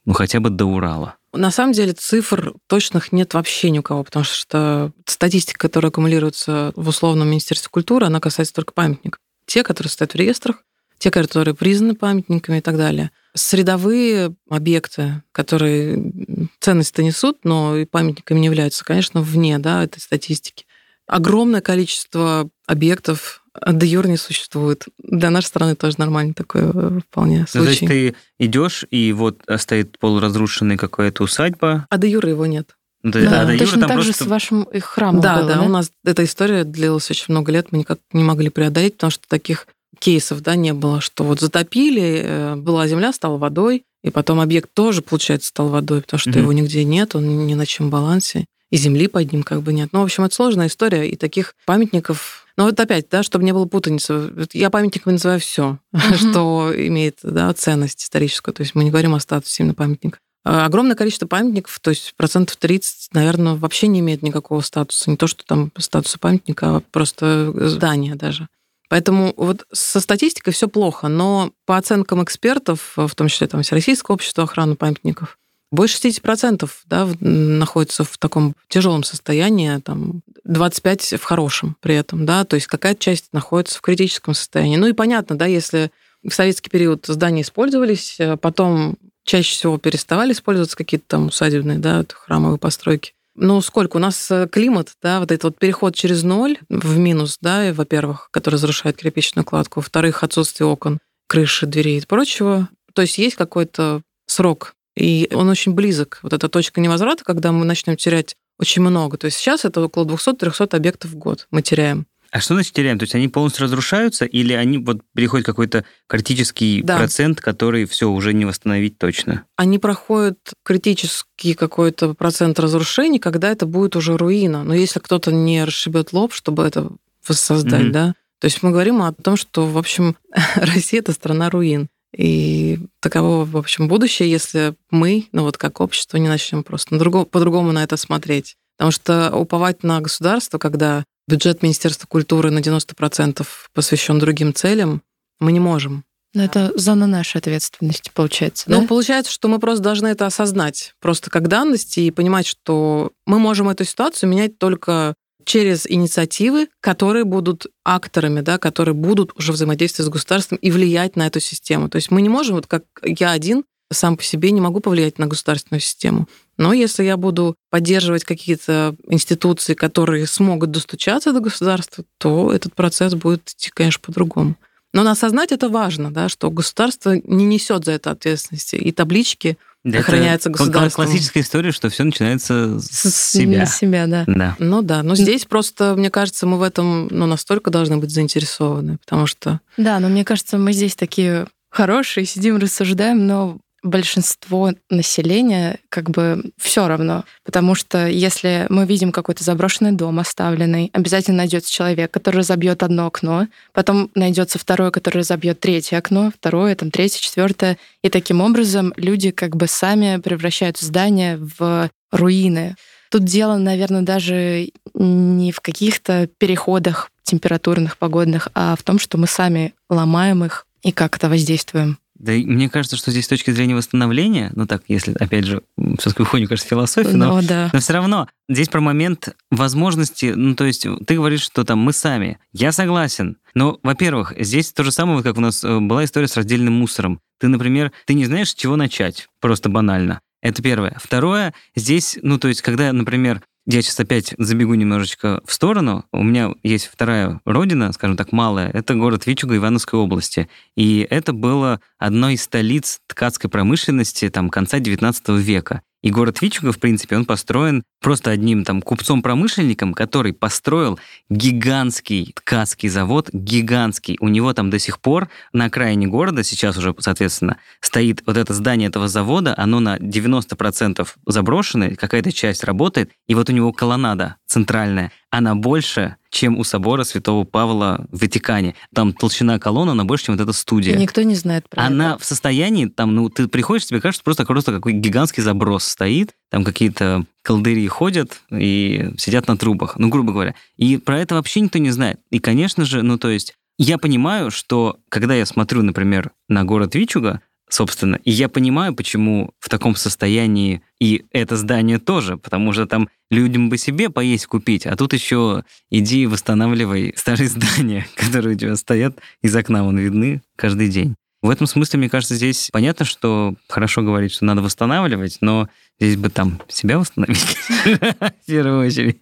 [0.08, 1.16] ну, хотя бы до Урала.
[1.38, 6.74] На самом деле цифр точных нет вообще ни у кого, потому что статистика, которая аккумулируется
[6.76, 9.20] в условном Министерстве культуры, она касается только памятников.
[9.46, 10.64] Те, которые стоят в реестрах,
[10.98, 13.12] те, которые признаны памятниками и так далее.
[13.36, 16.12] Средовые объекты, которые
[16.60, 20.66] ценность-то несут, но и памятниками не являются, конечно, вне да, этой статистики.
[21.06, 24.86] Огромное количество объектов до юр не существует.
[25.04, 27.58] Для нашей страны тоже нормально такое э, вполне случай.
[27.58, 31.88] Ну, то есть ты идешь, и вот стоит полуразрушенная какая-то усадьба.
[31.90, 32.76] А до юра его нет.
[33.04, 34.12] Ну, да, да, а точно так просто...
[34.12, 37.26] же с вашим их храмом да, было, да, да, у нас эта история длилась очень
[37.30, 39.68] много лет, мы никак не могли преодолеть, потому что таких
[40.00, 44.72] кейсов да, не было, что вот затопили, э, была земля, стала водой, и потом объект
[44.74, 48.46] тоже, получается, стал водой, потому что mm его нигде нет, он ни на чем балансе,
[48.72, 49.90] и земли под ним как бы нет.
[49.92, 53.54] Ну, в общем, это сложная история, и таких памятников но вот опять, да, чтобы не
[53.54, 55.78] было путаницы, я памятниками называю все,
[56.16, 58.54] что имеет да, ценность историческую.
[58.54, 60.20] То есть мы не говорим о статусе именно памятника.
[60.44, 65.10] А огромное количество памятников, то есть процентов 30, наверное, вообще не имеет никакого статуса.
[65.12, 68.48] Не то, что там статуса памятника, а просто здания даже.
[68.90, 74.16] Поэтому вот со статистикой все плохо, но по оценкам экспертов, в том числе там Всероссийского
[74.16, 75.38] общества охраны памятников,
[75.72, 82.46] больше 60% да, находится в таком тяжелом состоянии, там 25 в хорошем при этом, да,
[82.46, 84.78] то есть какая-то часть находится в критическом состоянии.
[84.78, 85.92] Ну и понятно, да, если
[86.24, 92.06] в советский период здания использовались, э, потом чаще всего переставали использоваться какие-то там усадебные, да,
[92.10, 93.98] храмовые постройки, ну, сколько?
[93.98, 98.30] У нас э, климат, да, вот этот вот переход через ноль в минус, да, во-первых,
[98.32, 102.68] который разрушает кирпичную кладку, во-вторых, отсутствие окон, крыши, дверей и прочего.
[102.94, 106.20] То есть есть какой-то срок, и он очень близок.
[106.24, 109.18] Вот эта точка невозврата, когда мы начнем терять очень много.
[109.18, 112.08] То есть сейчас это около 200-300 объектов в год мы теряем.
[112.32, 113.00] А что значит теряем?
[113.00, 116.98] То есть они полностью разрушаются или они вот переходят какой-то критический да.
[116.98, 119.46] процент, который все уже не восстановить точно?
[119.56, 124.64] Они проходят критический какой-то процент разрушений, когда это будет уже руина.
[124.64, 126.92] Но если кто-то не расшибет лоб, чтобы это
[127.26, 127.92] воссоздать, mm-hmm.
[127.92, 128.14] да.
[128.40, 130.18] То есть мы говорим о том, что, в общем,
[130.56, 131.88] Россия это страна руин.
[132.18, 137.72] И таково, в общем, будущее, если мы, ну вот как общество, не начнем просто по-другому
[137.72, 138.56] на это смотреть.
[138.78, 145.04] Потому что уповать на государство, когда бюджет Министерства культуры на 90% посвящен другим целям,
[145.40, 146.06] мы не можем.
[146.34, 148.66] Но это зона нашей ответственности, получается.
[148.70, 148.88] Ну, да?
[148.88, 153.70] получается, что мы просто должны это осознать просто как данность и понимать, что мы можем
[153.70, 155.16] эту ситуацию менять только
[155.48, 161.26] через инициативы, которые будут акторами, да, которые будут уже взаимодействовать с государством и влиять на
[161.26, 161.88] эту систему.
[161.88, 165.18] То есть мы не можем, вот как я один, сам по себе не могу повлиять
[165.20, 166.28] на государственную систему.
[166.58, 173.14] Но если я буду поддерживать какие-то институции, которые смогут достучаться до государства, то этот процесс
[173.16, 174.56] будет идти, конечно, по-другому.
[174.94, 178.76] Но осознать это важно, да, что государство не несет за это ответственности.
[178.76, 179.58] И таблички
[179.96, 181.06] Это государством.
[181.06, 183.66] Классическая история, что все начинается с, С себя.
[183.66, 184.24] с себя, да.
[184.28, 184.56] Да.
[184.60, 188.98] Ну да, но здесь просто, мне кажется, мы в этом ну, настолько должны быть заинтересованы,
[188.98, 195.80] потому что Да, но мне кажется, мы здесь такие хорошие, сидим, рассуждаем, но большинство населения
[195.90, 197.26] как бы все равно.
[197.44, 203.08] Потому что если мы видим какой-то заброшенный дом оставленный, обязательно найдется человек, который разобьет одно
[203.08, 207.78] окно, потом найдется второе, который разобьет третье окно, второе, там третье, четвертое.
[208.04, 212.76] И таким образом люди как бы сами превращают здания в руины.
[213.10, 219.28] Тут дело, наверное, даже не в каких-то переходах температурных, погодных, а в том, что мы
[219.28, 222.00] сами ломаем их и как-то воздействуем.
[222.20, 225.62] Да и мне кажется, что здесь с точки зрения восстановления, ну так, если, опять же,
[226.00, 227.70] все-таки уходим, кажется, в философию, но, Но да.
[227.74, 231.94] но все равно здесь про момент возможности, ну то есть ты говоришь, что там мы
[231.94, 232.40] сами.
[232.54, 233.38] Я согласен.
[233.54, 236.74] Но, во-первых, здесь то же самое, вот как у нас э, была история с раздельным
[236.74, 237.20] мусором.
[237.40, 240.22] Ты, например, ты не знаешь, с чего начать, просто банально.
[240.42, 240.96] Это первое.
[241.02, 246.06] Второе, здесь, ну то есть, когда, например, я сейчас опять забегу немножечко в сторону.
[246.14, 248.70] У меня есть вторая родина, скажем так, малая.
[248.70, 250.48] Это город Вичуга Ивановской области.
[250.78, 255.82] И это было одной из столиц ткацкой промышленности там, конца 19 века.
[256.08, 260.98] И город Вичуга, в принципе, он построен просто одним там купцом-промышленником, который построил
[261.30, 264.16] гигантский ткацкий завод, гигантский.
[264.22, 268.54] У него там до сих пор на окраине города, сейчас уже, соответственно, стоит вот это
[268.54, 274.38] здание этого завода, оно на 90% заброшенное, какая-то часть работает, и вот у него колоннада
[274.46, 278.76] центральная, она больше, чем у собора Святого Павла в Ватикане.
[278.94, 280.96] Там толщина колонны, она больше, чем вот эта студия.
[280.96, 282.24] И никто не знает про Она это.
[282.24, 286.64] в состоянии, там, ну, ты приходишь, тебе кажется, просто, просто какой гигантский заброс стоит, там
[286.64, 290.56] какие-то колдыри ходят и сидят на трубах, ну, грубо говоря.
[290.76, 292.20] И про это вообще никто не знает.
[292.32, 296.96] И, конечно же, ну, то есть, я понимаю, что когда я смотрю, например, на город
[296.96, 302.86] Вичуга, собственно, и я понимаю, почему в таком состоянии и это здание тоже, потому что
[302.86, 308.60] там людям бы себе поесть купить, а тут еще иди восстанавливай старые здания, которые у
[308.60, 311.16] тебя стоят из окна, вон видны каждый день.
[311.42, 316.18] В этом смысле, мне кажется, здесь понятно, что хорошо говорить, что надо восстанавливать, но здесь
[316.18, 317.38] бы там себя восстановить
[317.86, 319.20] в первую очередь.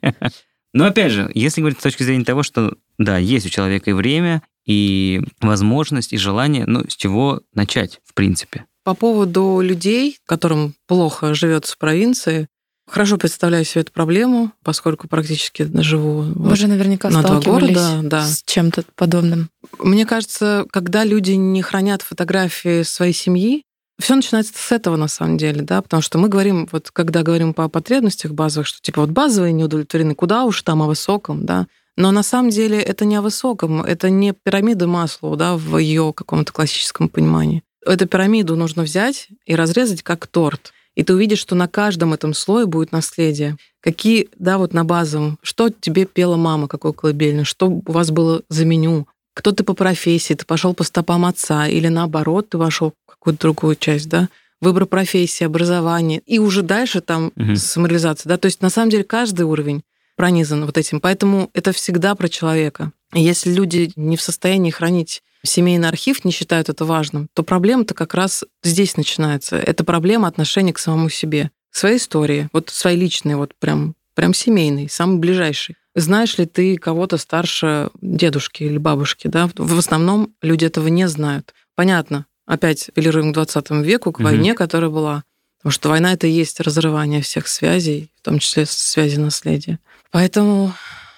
[0.74, 3.94] Но опять же, если говорить с точки зрения того, что да, есть у человека и
[3.94, 8.66] время, и возможность, и желание, ну, с чего начать, в принципе.
[8.84, 12.48] По поводу людей, которым плохо живется в провинции,
[12.88, 17.76] хорошо представляю себе эту проблему, поскольку практически живу Вы вот же наверняка на два сталкивались
[17.76, 18.26] города, да.
[18.26, 19.50] с чем-то подобным.
[19.80, 23.64] Мне кажется, когда люди не хранят фотографии своей семьи,
[24.00, 27.54] все начинается с этого на самом деле, да, потому что мы говорим, вот когда говорим
[27.54, 31.68] по потребностях базовых, что типа вот базовые не удовлетворены, куда уж там о высоком, да,
[31.98, 36.14] но на самом деле это не о высоком, это не пирамида Маслоу, да, в ее
[36.14, 37.64] каком-то классическом понимании.
[37.86, 40.74] Эту пирамиду нужно взять и разрезать как торт.
[40.96, 43.58] И ты увидишь, что на каждом этом слое будет наследие.
[43.82, 48.42] Какие, да, вот на базовом, что тебе пела мама, какой колыбельный, что у вас было
[48.50, 52.94] за меню, кто ты по профессии, ты пошел по стопам отца, или наоборот, ты вошел
[53.06, 54.30] в какую-то другую часть, да,
[54.62, 57.58] выбор профессии, образование, и уже дальше там Мгм.
[57.58, 59.84] самореализация, да, то есть на самом деле каждый уровень
[60.16, 62.92] пронизан вот этим, поэтому это всегда про человека.
[63.14, 67.94] И если люди не в состоянии хранить семейный архив, не считают это важным, то проблема-то
[67.94, 69.58] как раз здесь начинается.
[69.58, 74.34] Это проблема отношения к самому себе, к своей истории, вот своей личной, вот прям, прям
[74.34, 75.76] семейной, самый ближайший.
[75.94, 79.50] Знаешь ли ты кого-то старше дедушки или бабушки, да?
[79.56, 81.54] В основном люди этого не знают.
[81.76, 84.26] Понятно, опять апеллируем к 20 веку, к Мгм.
[84.26, 85.24] войне, которая была.
[85.66, 89.80] Потому что война это и есть разрывание всех связей, в том числе связи наследия.
[90.12, 90.76] Поэтому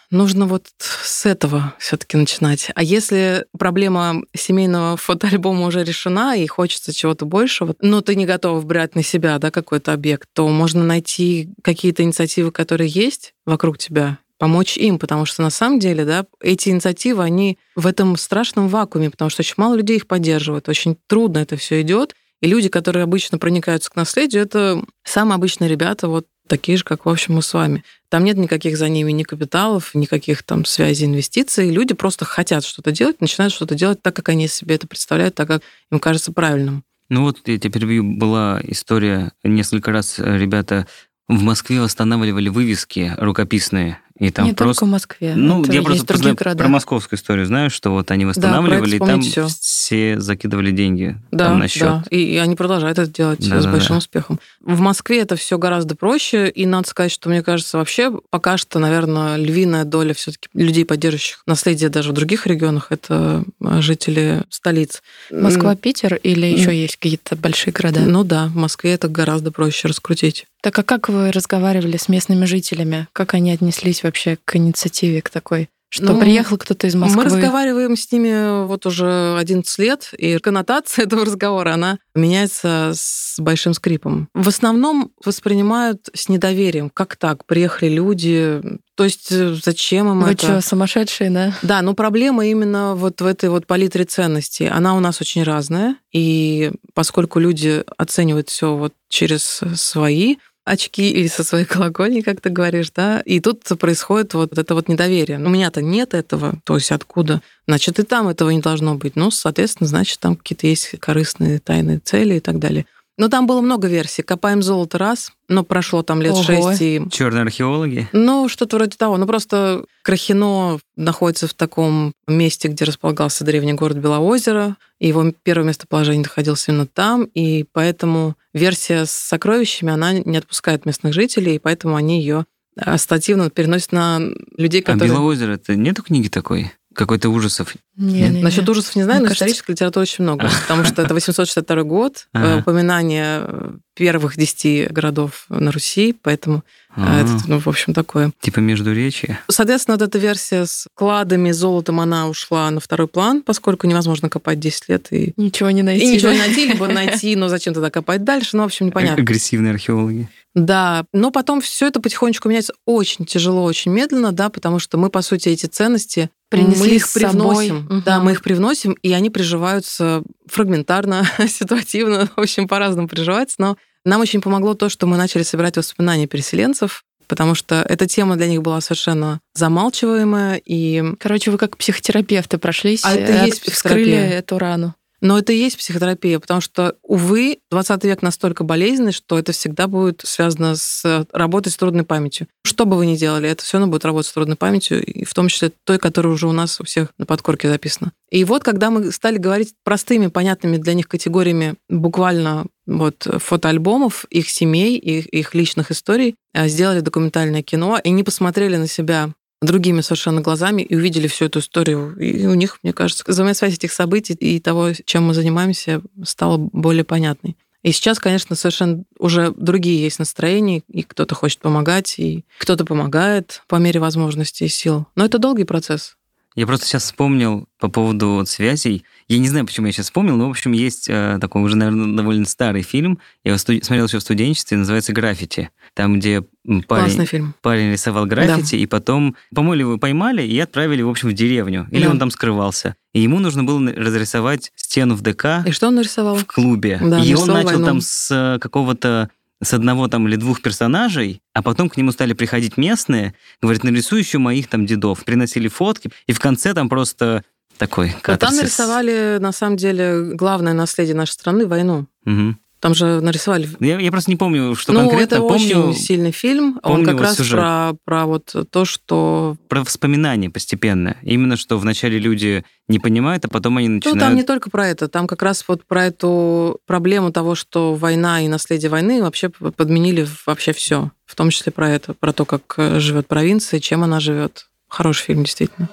[0.09, 2.71] нужно вот с этого все-таки начинать.
[2.73, 8.65] А если проблема семейного фотоальбома уже решена и хочется чего-то большего, но ты не готов
[8.65, 14.17] брать на себя да, какой-то объект, то можно найти какие-то инициативы, которые есть вокруг тебя,
[14.37, 19.09] помочь им, потому что на самом деле, да, эти инициативы, они в этом страшном вакууме,
[19.09, 22.15] потому что очень мало людей их поддерживают, очень трудно это все идет.
[22.41, 27.05] И люди, которые обычно проникаются к наследию, это самые обычные ребята, вот такие же, как,
[27.05, 27.83] в общем, мы с вами.
[28.09, 31.69] Там нет никаких за ними ни капиталов, никаких там связей, инвестиций.
[31.69, 35.47] Люди просто хотят что-то делать, начинают что-то делать так, как они себе это представляют, так,
[35.47, 36.83] как им кажется правильным.
[37.09, 40.87] Ну вот, я тебя перебью, была история, несколько раз ребята
[41.27, 44.81] в Москве восстанавливали вывески рукописные и там не просто...
[44.81, 45.33] только в Москве.
[45.35, 46.57] Ну, это я есть просто городах.
[46.57, 49.47] про московскую историю знаю, что вот они восстанавливали, и про там всё.
[49.47, 51.81] все закидывали деньги Да, там на счет.
[51.83, 52.03] да.
[52.09, 53.97] И, и они продолжают это делать Да, с да, большим да.
[53.97, 54.39] успехом.
[54.61, 58.79] В Москве это все гораздо проще, и надо сказать, что мне кажется, вообще пока что,
[58.79, 65.03] наверное, львиная доля все-таки людей, поддерживающих наследие даже в других регионах, это э, жители столиц.
[65.31, 68.01] Москва, Питер или еще есть какие-то большие города?
[68.01, 70.47] Ну да, в Москве это гораздо проще раскрутить.
[70.61, 73.07] Так а как вы разговаривали с местными жителями?
[73.13, 75.69] Как они отнеслись вообще к инициативе, к такой?
[75.89, 77.23] Что Ну, приехал кто-то из Москвы?
[77.23, 83.35] Мы разговариваем с ними вот уже 11 лет, и коннотация этого разговора, она меняется с
[83.39, 84.27] большим скрипом.
[84.33, 86.89] В основном воспринимают с недоверием.
[86.89, 87.45] Как так?
[87.45, 88.61] Приехали люди,
[88.95, 90.59] то есть э, зачем им Вы это?
[90.59, 91.55] что, сумасшедшие, да?
[91.61, 94.67] Да, но проблема именно вот в этой вот палитре ценностей.
[94.67, 100.37] Она у нас очень разная, и поскольку люди оценивают все вот через свои
[100.67, 104.87] очки или со своей колокольни, как ты говоришь, да, и тут происходит вот это вот
[104.87, 105.37] недоверие.
[105.37, 107.41] У меня-то нет этого, то есть откуда?
[107.67, 109.15] Значит, и там этого не должно быть.
[109.15, 112.85] Ну, соответственно, значит, там какие-то есть корыстные тайные цели и так далее.
[113.17, 114.21] Но там было много версий.
[114.21, 116.43] Копаем золото раз, но прошло там лет Ого.
[116.43, 118.07] шесть, и Черные археологи.
[118.11, 119.17] ну, что-то вроде того.
[119.17, 125.67] Ну, просто Крахино находится в таком месте, где располагался древний город Белоозеро, и его первое
[125.67, 131.59] местоположение находилось именно там, и поэтому версия с сокровищами, она не отпускает местных жителей, и
[131.59, 132.45] поэтому они ее
[132.79, 134.19] ассоциативно переносят на
[134.55, 135.09] людей, А которые...
[135.09, 136.71] Белоозеро, это нету книги такой?
[136.97, 137.75] Какой-то ужасов.
[137.95, 138.43] Не, Нет, не, не.
[138.43, 141.83] Насчет ужасов не знаю, Мне но кажется- исторической литературы очень много, потому что это 862
[141.83, 142.59] год, э, Ага.
[142.61, 148.31] упоминание э, первых десяти городов на Руси, поэтому э, А, это, ну, в общем, такое.
[148.41, 149.39] Типа Междуречье.
[149.47, 154.59] Соответственно, вот эта версия с кладами, золотом, она ушла на второй план, поскольку невозможно копать
[154.59, 156.05] 10 лет и, Ничего не найти.
[156.05, 159.21] и ничего не найти, либо найти, но зачем тогда копать дальше, ну, в общем, непонятно.
[159.21, 160.29] Агрессивные археологи.
[160.57, 165.11] Да, но потом все это потихонечку меняется очень тяжело, очень медленно, да, потому что мы,
[165.11, 167.29] по сути, эти ценности Принесли мы их с собой.
[167.29, 167.75] привносим.
[167.75, 168.01] Мгм.
[168.03, 174.19] Да, мы их привносим, и они приживаются фрагментарно, ситуативно, в общем, по-разному приживаются, но нам
[174.19, 178.63] очень помогло то, что мы начали собирать воспоминания переселенцев, потому что эта тема для них
[178.63, 184.13] была совершенно замалчиваемая, и Короче, вы как психотерапевты прошлись, А это и э, есть вскрыли
[184.13, 184.95] эту рану.
[185.21, 189.87] Но это и есть психотерапия, потому что, увы, 20 век настолько болезненный, что это всегда
[189.87, 192.47] будет связано с работой с трудной памятью.
[192.63, 195.33] Что бы вы ни делали, это все равно будет работать с трудной памятью, и в
[195.33, 198.11] том числе той, которая уже у нас у всех на подкорке записана.
[198.29, 204.49] И вот, когда мы стали говорить простыми, понятными для них категориями буквально вот фотоальбомов их
[204.49, 210.01] семей, их, их личных историй, а, сделали документальное кино, и не посмотрели на себя другими
[210.01, 212.15] совершенно глазами и увидели всю эту историю.
[212.17, 217.03] И у них, мне кажется, взаимосвязь этих событий и того, чем мы занимаемся, стала более
[217.03, 217.57] понятной.
[217.83, 223.63] И сейчас, конечно, совершенно уже другие есть настроения, и кто-то хочет помогать, и кто-то помогает
[223.67, 225.05] по мере возможностей и сил.
[225.15, 226.17] Но это долгий процесс.
[226.55, 229.03] Я просто сейчас вспомнил по поводу связей.
[229.27, 232.17] Я не знаю, почему я сейчас вспомнил, но, в общем, есть э, такой уже, наверное,
[232.17, 233.19] довольно старый фильм.
[233.43, 235.69] Я его студ- смотрел еще в студенчестве, называется «Граффити».
[235.97, 236.43] Там, где
[236.87, 237.55] парень, фильм.
[237.63, 241.87] парень рисовал граффити, и потом, по-моему, его поймали и отправили, в общем, в деревню.
[241.89, 242.11] Или Да.
[242.11, 242.95] он там скрывался.
[243.13, 246.35] И ему нужно было разрисовать стену в ДК И что он нарисовал?
[246.35, 246.99] в клубе.
[247.03, 247.85] Да, и он начал войну.
[247.85, 249.31] там с э, какого-то
[249.63, 254.19] с одного там или двух персонажей, а потом к нему стали приходить местные, говорят, нарисуй
[254.19, 255.23] еще моих там дедов.
[255.25, 257.43] Приносили фотки, и в конце там просто
[257.79, 258.57] такой Вот там катарсис.
[258.59, 262.05] нарисовали, на самом деле, главное наследие нашей страны— войну.
[262.23, 262.59] Мгм.
[262.79, 265.35] Там же нарисовали Я, я просто не помню, что ну, конкретно.
[265.35, 266.79] это помню очень сильный фильм.
[266.83, 267.55] Он помню как вот раз сюжет.
[267.55, 269.55] про, про вот то, что...
[269.67, 271.17] про воспоминания постепенно.
[271.23, 274.19] Именно что вначале люди не понимают, а потом они Ну, начинают...
[274.19, 275.07] там не только про это.
[275.07, 280.27] Там как раз вот про эту проблему того, что война и наследие войны вообще подменили
[280.45, 281.11] вообще все.
[281.25, 284.67] В том числе про это, про то, как э, живет провинция, чем она живет.
[284.87, 285.89] Хороший фильм, действительно.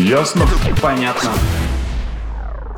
[0.00, 0.46] Ясно?
[0.80, 1.30] Понятно.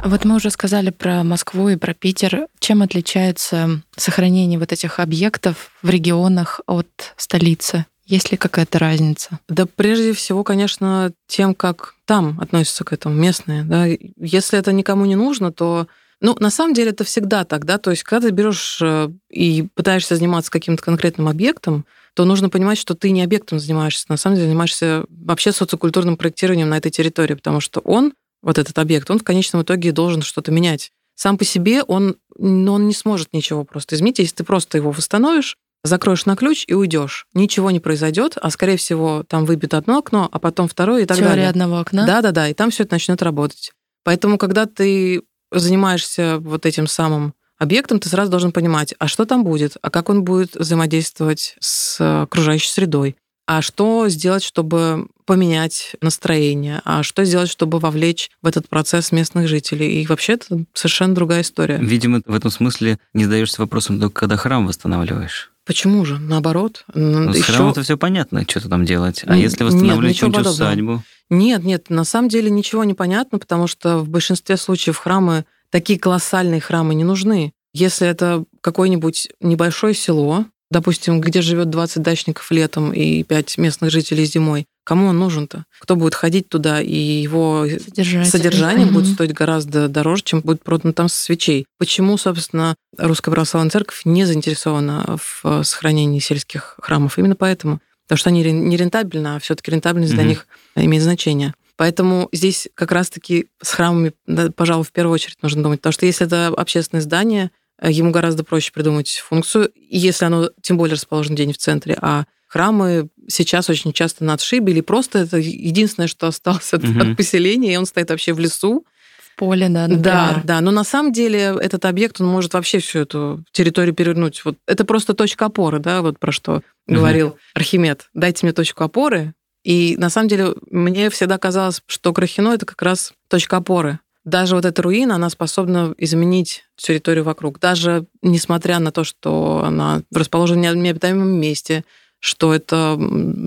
[0.04, 2.48] Вот мы уже сказали про Москву и про Питер.
[2.58, 7.86] Чем отличается сохранение вот этих объектов в регионах от столицы?
[8.04, 9.38] Есть ли какая-то разница?
[9.48, 13.62] Да прежде всего, конечно, тем, как там относятся к этому местные.
[13.62, 13.86] Да.
[14.16, 15.86] Если это никому не нужно, то
[16.20, 19.68] Ну, на самом деле это всегда так, да, то есть когда ты берешь э, и
[19.74, 21.84] пытаешься заниматься каким-то конкретным объектом,
[22.14, 26.68] то нужно понимать, что ты не объектом занимаешься, на самом деле занимаешься вообще социокультурным проектированием
[26.68, 30.50] на этой территории, потому что он, вот этот объект, он в конечном итоге должен что-то
[30.50, 30.90] менять.
[31.14, 34.90] Сам по себе он, ну, он не сможет ничего просто изменить, если ты просто его
[34.90, 37.26] восстановишь, закроешь на ключ и уйдешь.
[37.34, 41.16] Ничего не произойдет, а скорее всего там выбьет одно окно, а потом второе и так
[41.16, 41.48] Теория далее.
[41.48, 42.06] одного окна?
[42.06, 43.72] Да-да-да, и там все это начнет работать.
[44.04, 49.44] Поэтому, когда ты занимаешься вот этим самым объектом, ты сразу должен понимать, а что там
[49.44, 56.80] будет, а как он будет взаимодействовать с окружающей средой, а что сделать, чтобы поменять настроение,
[56.84, 60.02] а что сделать, чтобы вовлечь в этот процесс местных жителей.
[60.02, 61.78] И вообще это совершенно другая история.
[61.80, 65.50] Видимо, в этом смысле не задаешься вопросом только когда храм восстанавливаешь.
[65.64, 66.18] Почему же?
[66.18, 66.84] Наоборот.
[66.94, 69.22] Ну, с Ещё- храмом это все понятно, что-то там делать.
[69.26, 70.68] А если восстанавливать какую-нибудь подобного.
[70.70, 71.02] усадьбу?
[71.30, 75.98] Нет, нет, на самом деле ничего не понятно, потому что в большинстве случаев храмы, такие
[75.98, 77.52] колоссальные храмы не нужны.
[77.74, 84.24] Если это какое-нибудь небольшое село, допустим, где живет 20 дачников летом и 5 местных жителей
[84.26, 85.64] зимой, кому он нужен-то?
[85.80, 88.28] Кто будет ходить туда, и его Содержать.
[88.28, 88.94] содержание Мгм.
[88.94, 91.64] будет стоить гораздо дороже, чем будет продано там со свечей.
[91.78, 97.18] Почему, собственно, Русская Православная Церковь не заинтересована в э, сохранении сельских храмов?
[97.18, 97.80] Именно поэтому.
[98.06, 100.28] Потому что они не рентабельны, а все-таки рентабельность для Мгм.
[100.30, 100.46] них
[100.76, 101.54] имеет значение.
[101.76, 105.80] Поэтому здесь как раз-таки с храмами, да, пожалуй, в первую очередь нужно думать.
[105.80, 107.50] Потому что если это общественное здание,
[107.80, 111.96] э, ему гораздо проще придумать функцию, если оно тем более расположено где-нибудь в центре.
[112.00, 117.00] А храмы сейчас очень часто на отшибе, или просто это единственное, что осталось от, Мгм.
[117.12, 118.84] от поселения, и он стоит вообще в лесу.
[119.18, 120.42] В поле, да, Да, например.
[120.44, 120.60] да.
[120.60, 124.44] Но на самом деле этот объект, он может вообще всю эту территорию перевернуть.
[124.44, 126.96] Вот это просто точка опоры, да, вот про что Мгм.
[126.96, 128.10] говорил Архимед.
[128.12, 129.32] Дайте мне точку опоры.
[129.64, 134.00] И на самом деле мне всегда казалось, что Крахино это как раз точка опоры.
[134.24, 137.58] Даже вот эта руина, она способна изменить территорию вокруг.
[137.58, 141.84] Даже несмотря на то, что она расположена в необитаемом месте,
[142.20, 142.96] что это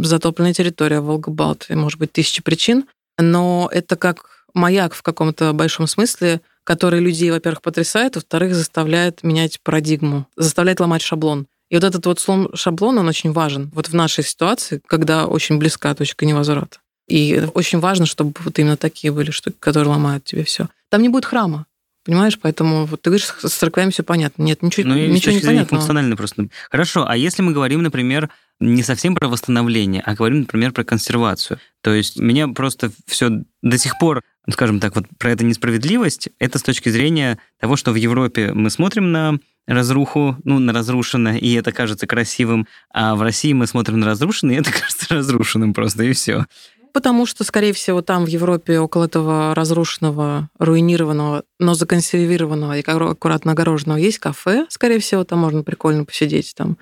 [0.01, 2.85] затопленная территория Волгобалт, и, может быть, тысячи причин,
[3.17, 9.61] но это как маяк в каком-то большом смысле, который людей, во-первых, потрясает, во-вторых, заставляет менять
[9.61, 11.47] парадигму, заставляет ломать шаблон.
[11.69, 13.71] И вот этот вот слом шаблона, он очень важен.
[13.73, 16.79] Вот в нашей ситуации, когда очень близка точка невозврата.
[17.07, 20.69] И очень важно, чтобы вот именно такие были штуки, которые ломают тебе все.
[20.89, 21.65] Там не будет храма,
[22.03, 22.39] понимаешь?
[22.39, 24.43] Поэтому вот ты говоришь, с церквями все понятно.
[24.43, 25.67] Нет, ничего, Ну, и ничего не понятного.
[25.81, 26.47] функционально просто.
[26.69, 31.59] Хорошо, а если мы говорим, например, не совсем про восстановление, а говорим, например, про консервацию.
[31.81, 33.29] То есть меня просто все
[33.61, 37.75] до сих пор, ну, скажем так, вот про эту несправедливость, это с точки зрения того,
[37.75, 43.15] что в Европе мы смотрим на разруху, ну, на разрушенное, и это кажется красивым, а
[43.15, 46.45] в России мы смотрим на разрушенное, и это кажется разрушенным просто, и все.
[46.93, 53.11] Потому что, скорее всего, там в Европе около этого разрушенного, руинированного, но законсервированного и аккура-
[53.11, 54.65] аккуратно огороженного есть кафе.
[54.69, 56.77] Скорее всего, там можно прикольно посидеть, там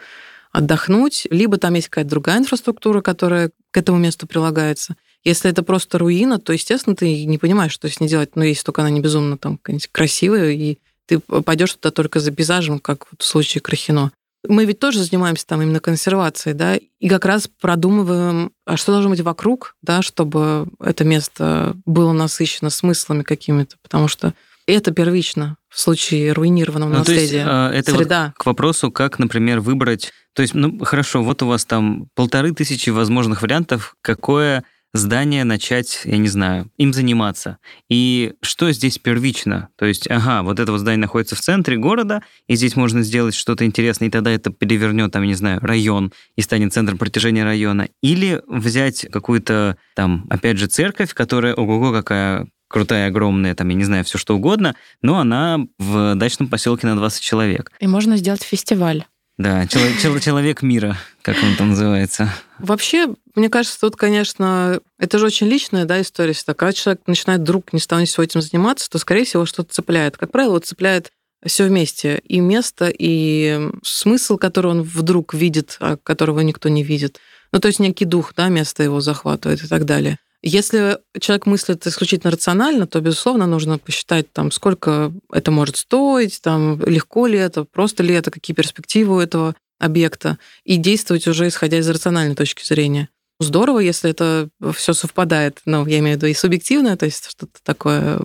[0.51, 1.25] отдохнуть.
[1.31, 4.95] Либо там есть какая-то другая инфраструктура, которая к этому месту прилагается.
[5.23, 8.35] Если это просто руина, то, естественно, ты не понимаешь, что с ней делать.
[8.35, 9.59] Но если только она не безумно там
[9.91, 14.11] красивая, и ты пойдешь туда только за пейзажем, как вот в случае Крахино.
[14.45, 19.09] Мы ведь тоже занимаемся там именно консервацией, да, и как раз продумываем, а что должно
[19.09, 24.33] быть вокруг, да, чтобы это место было насыщено смыслами какими-то, потому что
[24.65, 27.45] это первично в случае руинированного Ну, то есть, наследия.
[27.47, 28.33] а, это вот Среда.
[28.37, 30.11] к вопросу, как, например, выбрать...
[30.33, 34.63] То есть, ну, хорошо, вот у вас там полторы тысячи возможных вариантов, какое
[34.93, 37.57] здание начать, я не знаю, им заниматься.
[37.89, 39.69] И что здесь первично?
[39.75, 43.33] То есть, ага, вот это вот здание находится в центре города, и здесь можно сделать
[43.35, 47.43] что-то интересное, и тогда это перевернет, там, я не знаю, район и станет центром протяжения
[47.43, 47.89] района.
[48.01, 53.83] Или взять какую-то, там, опять же, церковь, которая, ого-го, какая крутая, огромная, там, я не
[53.83, 57.71] знаю, все что угодно, но она в дачном поселке на 20 человек.
[57.79, 59.05] И можно сделать фестиваль.
[59.37, 62.31] Да, чело- чел- человек мира, как он там называется.
[62.63, 66.31] Вообще, мне кажется, тут, конечно, это же очень личная да, история.
[66.31, 66.53] всегда.
[66.53, 69.45] Когда человек начинает вдруг ни с того ни с сего этим заниматься, то, скорее всего,
[69.45, 70.15] что-то цепляет.
[70.15, 71.11] Как правило, цепляет
[71.45, 72.21] все вместе.
[72.25, 77.19] И место, и смысл, который он вдруг видит, а которого никто не видит.
[77.51, 80.17] Ну, то есть некий дух, да, место его захватывает и так далее.
[80.41, 86.81] Если человек мыслит исключительно рационально, то, безусловно, нужно посчитать, там, сколько это может стоить, там,
[86.85, 89.53] легко ли это, просто ли это, какие перспективы у этого
[89.83, 93.09] объекта, и действовать уже исходя из рациональной точки зрения.
[93.39, 97.59] Здорово, если это все совпадает, ну, я имею в виду и субъективное, то есть что-то
[97.63, 98.21] такое,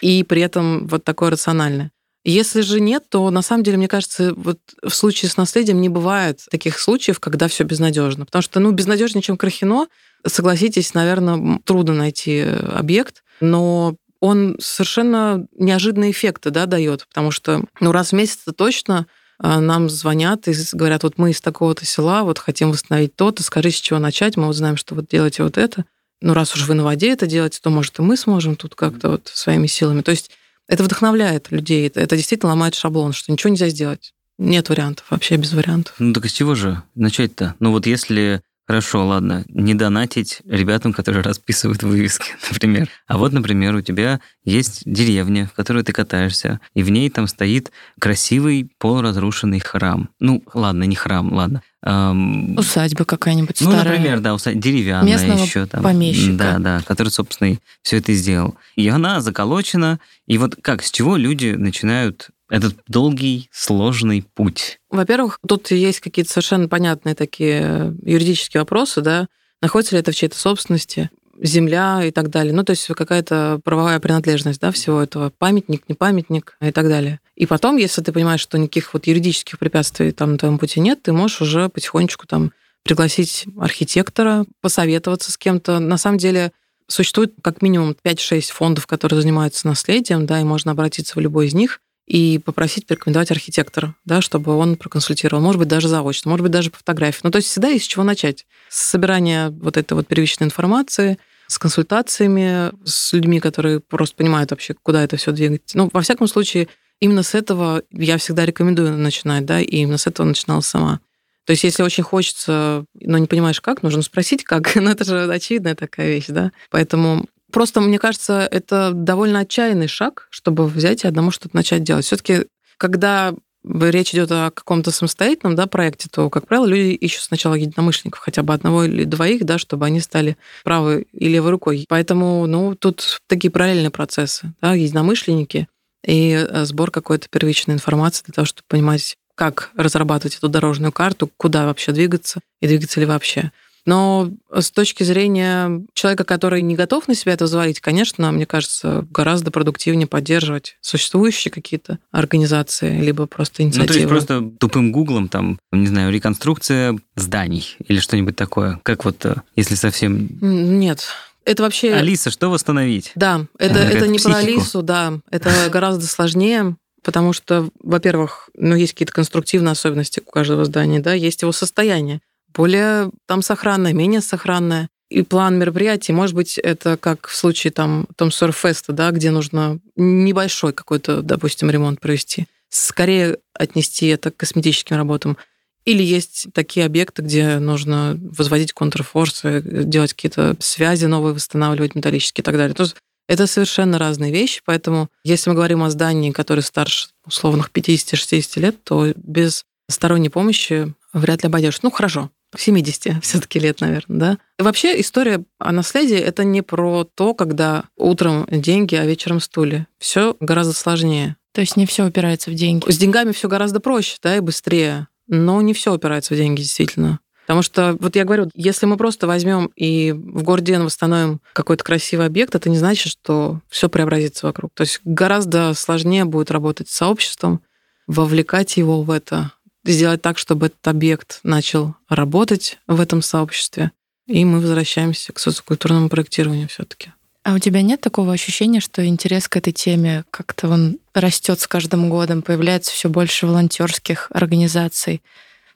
[0.00, 1.92] и при этом вот такое рациональное.
[2.24, 5.88] Если же нет, то на самом деле, мне кажется, вот в случае с наследием не
[5.88, 8.26] бывает таких случаев, когда все безнадежно.
[8.26, 9.86] Потому что, ну, безнадежнее, чем Крахино,
[10.26, 17.92] согласитесь, наверное, трудно найти объект, но он совершенно неожиданные эффекты да, дает, потому что ну,
[17.92, 19.06] раз в месяц точно
[19.40, 23.74] нам звонят и говорят, вот мы из такого-то села, вот хотим восстановить то-то, скажи, с
[23.74, 25.84] чего начать, мы вот знаем, что вот делаете вот это.
[26.20, 29.10] Ну, раз уж вы на воде это делаете, то, может, и мы сможем тут как-то
[29.10, 30.02] вот своими силами.
[30.02, 30.30] То есть
[30.66, 34.12] это вдохновляет людей, это, это действительно ломает шаблон, что ничего нельзя сделать.
[34.38, 35.94] Нет вариантов, вообще без вариантов.
[35.98, 37.54] Ну так с чего же начать-то?
[37.58, 42.90] Ну вот если Хорошо, ладно, не донатить ребятам, которые расписывают вывески, например.
[43.06, 47.28] А вот, например, у тебя есть деревня, в которой ты катаешься, и в ней там
[47.28, 50.10] стоит красивый полуразрушенный храм.
[50.20, 51.62] Ну, ладно, не храм, ладно.
[51.82, 52.58] Эм...
[52.58, 53.84] Усадьба какая-нибудь ну, старая.
[53.84, 55.82] Ну, например, да, усадьба деревянная Местного еще там.
[55.82, 56.36] помещика.
[56.36, 58.54] Да, да, который, собственно, и все это сделал.
[58.76, 59.98] И она заколочена.
[60.26, 64.78] И вот как, с чего люди начинают этот долгий, сложный путь?
[64.90, 69.26] Во-первых, тут есть какие-то совершенно понятные такие юридические вопросы, да,
[69.60, 72.52] находится ли это в чьей-то собственности, земля и так далее.
[72.52, 77.20] Ну, то есть какая-то правовая принадлежность да, всего этого, памятник, не памятник и так далее.
[77.36, 81.02] И потом, если ты понимаешь, что никаких вот юридических препятствий там на твоем пути нет,
[81.02, 85.78] ты можешь уже потихонечку там пригласить архитектора, посоветоваться с кем-то.
[85.78, 86.52] На самом деле
[86.86, 91.54] существует как минимум 5-6 фондов, которые занимаются наследием, да, и можно обратиться в любой из
[91.54, 96.52] них и попросить порекомендовать архитектора, да, чтобы он проконсультировал, может быть, даже заочно, может быть,
[96.52, 97.20] даже по фотографии.
[97.22, 98.46] Ну, то есть всегда есть с чего начать.
[98.70, 104.74] С собирания вот этой вот первичной информации, с консультациями, с людьми, которые просто понимают вообще,
[104.82, 105.70] куда это все двигать.
[105.74, 110.06] Ну, во всяком случае, именно с этого я всегда рекомендую начинать, да, и именно с
[110.06, 111.00] этого начинала сама.
[111.44, 114.74] То есть, если очень хочется, но не понимаешь, как, нужно спросить, как.
[114.76, 116.52] Ну, это же очевидная такая вещь, да.
[116.70, 122.04] Поэтому Просто, мне кажется, это довольно отчаянный шаг, чтобы взять и одному что-то начать делать.
[122.04, 122.46] Все-таки,
[122.76, 123.34] когда
[123.64, 128.42] речь идет о каком-то самостоятельном да, проекте, то, как правило, люди ищут сначала единомышленников, хотя
[128.42, 131.84] бы одного или двоих, да, чтобы они стали правой и левой рукой.
[131.88, 134.52] Поэтому ну, тут такие параллельные процессы.
[134.60, 135.68] Да, единомышленники
[136.04, 141.30] и э, сбор какой-то первичной информации для того, чтобы понимать, как разрабатывать эту дорожную карту,
[141.36, 143.52] куда вообще двигаться и двигаться ли вообще.
[143.88, 149.06] Но с точки зрения человека, который не готов на себя это взвалить, конечно, мне кажется,
[149.10, 153.86] гораздо продуктивнее поддерживать существующие какие-то организации, либо просто инициативы.
[153.86, 158.78] Ну, то есть просто тупым гуглом, там, не знаю, реконструкция зданий или что-нибудь такое.
[158.82, 160.28] Как вот, э, если совсем...
[160.42, 161.06] Нет,
[161.46, 161.94] это вообще...
[161.94, 163.12] Алиса, что восстановить?
[163.14, 164.38] Да, это, это не психику.
[164.38, 165.14] про Алису, да.
[165.30, 171.14] Это гораздо сложнее, потому что, во-первых, ну, есть какие-то конструктивные особенности у каждого здания, да,
[171.14, 172.20] есть его состояние
[172.58, 174.88] более там сохранное, менее сохранное.
[175.10, 179.78] И план мероприятий, может быть, это как в случае там Том Сорфеста, да, где нужно
[179.96, 182.46] небольшой какой-то, допустим, ремонт провести.
[182.68, 185.38] Скорее отнести это к косметическим работам.
[185.84, 192.44] Или есть такие объекты, где нужно возводить контрфорсы, делать какие-то связи новые, восстанавливать металлические и
[192.44, 192.74] так далее.
[192.74, 192.96] То есть
[193.28, 198.82] это совершенно разные вещи, поэтому если мы говорим о здании, которое старше условных 50-60 лет,
[198.82, 201.80] то без сторонней помощи вряд ли обойдешь.
[201.82, 204.38] Ну, хорошо, 70 все-таки лет, наверное, да.
[204.58, 209.86] И вообще история о наследии это не про то, когда утром деньги, а вечером стулья.
[209.98, 211.36] Все гораздо сложнее.
[211.52, 212.90] То есть не все упирается в деньги.
[212.90, 215.08] С деньгами все гораздо проще, да, и быстрее.
[215.26, 217.20] Но не все упирается в деньги, действительно.
[217.48, 222.26] Потому что, вот я говорю, если мы просто возьмем и в городе восстановим какой-то красивый
[222.26, 224.70] объект, это не значит, что все преобразится вокруг.
[224.74, 227.62] То есть гораздо сложнее будет работать с сообществом,
[228.06, 229.52] вовлекать его в это,
[229.92, 233.92] сделать так, чтобы этот объект начал работать в этом сообществе.
[234.26, 237.12] И мы возвращаемся к социокультурному проектированию все-таки.
[237.44, 241.66] А у тебя нет такого ощущения, что интерес к этой теме как-то он растет с
[241.66, 245.22] каждым годом, появляется все больше волонтерских организаций?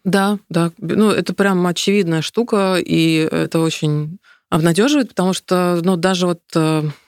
[0.04, 0.70] Да, да.
[0.78, 4.18] Ну, это прям очевидная штука, и это очень
[4.50, 6.42] обнадеживает, потому что, ну, даже вот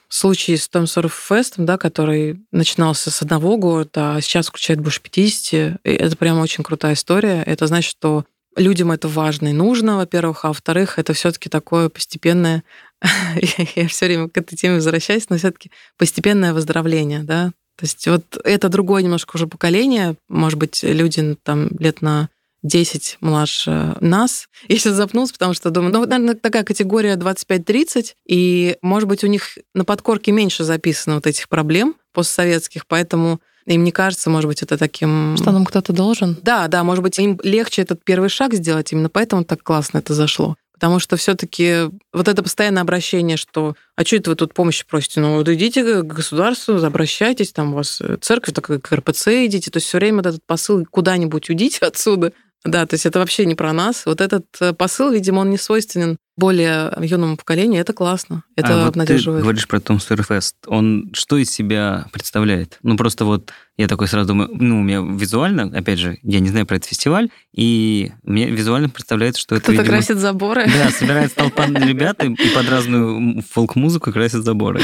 [0.09, 5.79] случай с Том Фестом, да, который начинался с одного города, а сейчас включает больше 50,
[5.83, 7.43] это прямо очень крутая история.
[7.43, 8.25] Это значит, что
[8.55, 12.63] людям это важно и нужно, во-первых, а во-вторых, это все-таки такое постепенное,
[13.75, 17.51] я все время к этой теме возвращаюсь, но все-таки постепенное выздоровление, да.
[17.77, 22.29] То есть вот это другое немножко уже поколение, может быть, люди там лет на
[22.65, 24.47] 10 младше нас.
[24.67, 29.27] Я сейчас запнулась, потому что думаю, ну, наверное, такая категория 25-30, и, может быть, у
[29.27, 34.61] них на подкорке меньше записано вот этих проблем постсоветских, поэтому им не кажется, может быть,
[34.61, 35.37] это таким...
[35.37, 36.37] Что нам кто-то должен?
[36.41, 40.13] Да, да, может быть, им легче этот первый шаг сделать, именно поэтому так классно это
[40.13, 40.55] зашло.
[40.75, 45.21] Потому что все-таки вот это постоянное обращение, что а что это вы тут помощи просите?
[45.21, 49.71] Ну, вот идите к государству, обращайтесь, там у вас церковь, так к РПЦ идите.
[49.71, 52.33] То есть все время вот этот посыл куда-нибудь уйдите отсюда,
[52.65, 54.05] Да, то есть это вообще не про нас.
[54.05, 57.79] Вот этот э, посыл, видимо, он не свойственен более юному поколению.
[57.79, 58.43] Это классно.
[58.55, 59.39] Это а вот обнадеживает.
[59.39, 60.55] Ты говоришь про Том Сойер Фест.
[60.65, 62.79] Он что из себя представляет?
[62.81, 66.49] Ну, просто вот я такой сразу думаю, ну, у меня визуально, опять же, я не
[66.49, 70.65] знаю про этот фестиваль, и мне визуально представляется, что это, Кто-то красит заборы.
[70.65, 74.81] Да, собирается толпа ребят и, и под разную фолк-музыку красят заборы.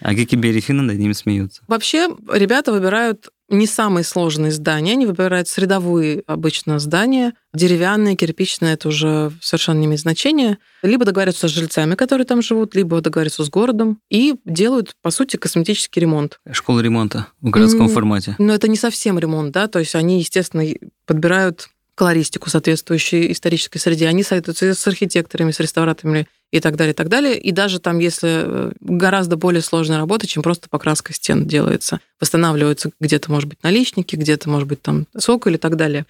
[0.00, 1.62] А Гики Берифина над ними смеются.
[1.68, 8.88] Вообще, ребята выбирают не самые сложные здания, они выбирают средовые обычно здания, деревянные, кирпичные, это
[8.88, 10.58] уже совершенно не имеет значения.
[10.82, 15.36] Либо договариваются с жильцами, которые там живут, либо договариваются с городом и делают, по сути,
[15.36, 16.40] косметический ремонт.
[16.50, 18.34] Школа ремонта в городском М, формате.
[18.38, 20.64] Но это не совсем ремонт, да, то есть они, естественно,
[21.06, 24.08] подбирают колористику, соответствующей исторической среде.
[24.08, 27.38] Они советуются с архитекторами, с реставраторами и так далее, и так далее.
[27.38, 32.00] И даже там, если э, гораздо более сложная работа, чем просто покраска стен делается.
[32.18, 36.06] Восстанавливаются где-то, может быть, наличники, где-то, может быть, там цоколь и так далее.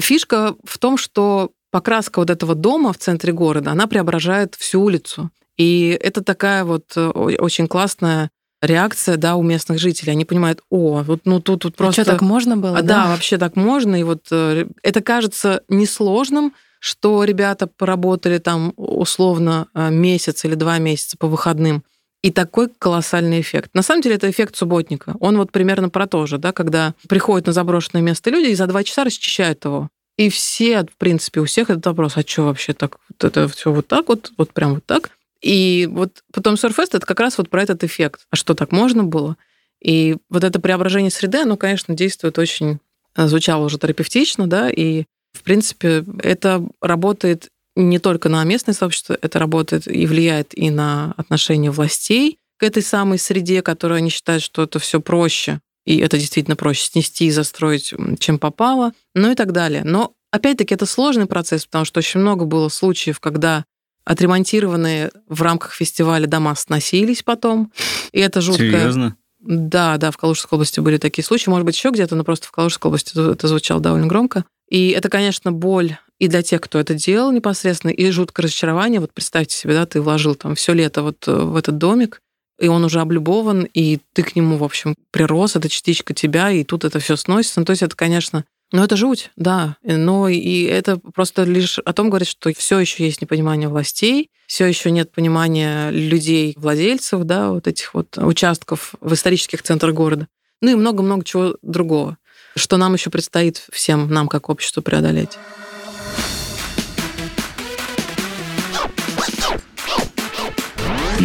[0.00, 5.30] Фишка в том, что покраска вот этого дома в центре города, она преображает всю улицу.
[5.56, 8.30] И это такая вот э, очень классная
[8.62, 10.12] реакция, да, у местных жителей.
[10.12, 12.02] Они понимают, о, вот ну тут, тут А просто...
[12.02, 12.78] что, так можно было?
[12.78, 13.98] А, да, вообще так можно.
[13.98, 20.78] И вот э, это кажется несложным, что ребята поработали там условно э, месяц или два
[20.78, 21.84] месяца по выходным.
[22.26, 23.70] И такой колоссальный эффект.
[23.72, 25.14] На самом деле это эффект субботника.
[25.20, 28.66] Он вот примерно про то же, да, когда приходят на заброшенное место люди и за
[28.66, 29.90] два часа расчищают его.
[30.16, 33.70] И все, в принципе, у всех этот вопрос, а что вообще так, вот это все
[33.70, 35.10] вот так вот, вот прям вот так.
[35.40, 38.22] И вот потом Surfest это как раз вот про этот эффект.
[38.30, 39.36] А что, так можно было?
[39.80, 42.80] И вот это преображение среды, оно, конечно, действует очень,
[43.14, 49.16] э, звучало уже терапевтично, да, и, в принципе, это работает не только на местное сообщество,
[49.20, 54.42] это работает и влияет и на отношение властей к этой самой среде, которую они считают,
[54.42, 59.34] что это все проще, и это действительно проще снести и застроить, чем попало, ну и
[59.34, 59.84] так далее.
[59.84, 63.64] Но, опять-таки, это сложный процесс, потому что очень много было случаев, когда
[64.04, 67.72] отремонтированные в рамках фестиваля дома сносились потом,
[68.12, 68.70] и это жуткое...
[68.70, 69.16] Серьезно?
[69.38, 72.52] Да, да, в Калужской области были такие случаи, может быть, еще где-то, но просто в
[72.52, 74.44] Калужской области это звучало довольно громко.
[74.68, 79.00] И это, конечно, боль и для тех, кто это делал непосредственно, и жуткое разочарование.
[79.00, 82.20] Вот представьте себе, да, ты вложил там все лето вот э, в этот домик,
[82.58, 86.64] и он уже облюбован, и ты к нему, в общем, прирос, это частичка тебя, и
[86.64, 87.60] тут это все сносится.
[87.60, 89.76] Ну, то есть это, конечно, ну, это жуть, да.
[89.82, 94.66] Но и это просто лишь о том говорит, что все еще есть непонимание властей, все
[94.66, 100.26] еще нет понимания людей, владельцев, да, вот этих вот участков в исторических центрах города.
[100.62, 102.16] Ну и много-много чего другого,
[102.56, 105.38] что нам еще предстоит всем нам как обществу преодолеть.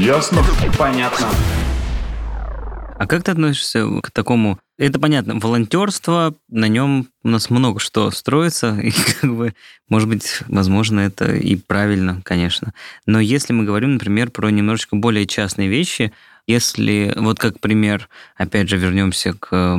[0.02, 0.42] Ясно?
[0.80, 1.28] Понятно.
[2.98, 4.58] А как ты относишься к такому?
[4.80, 9.54] Это понятно, волонтерство, на нем у нас много что строится, и как бы,
[9.90, 12.74] может быть, возможно, это и правильно, конечно.
[13.06, 16.12] Но если мы говорим, например, про немножечко более частные вещи,
[16.48, 19.78] если, вот как пример, опять же, вернемся к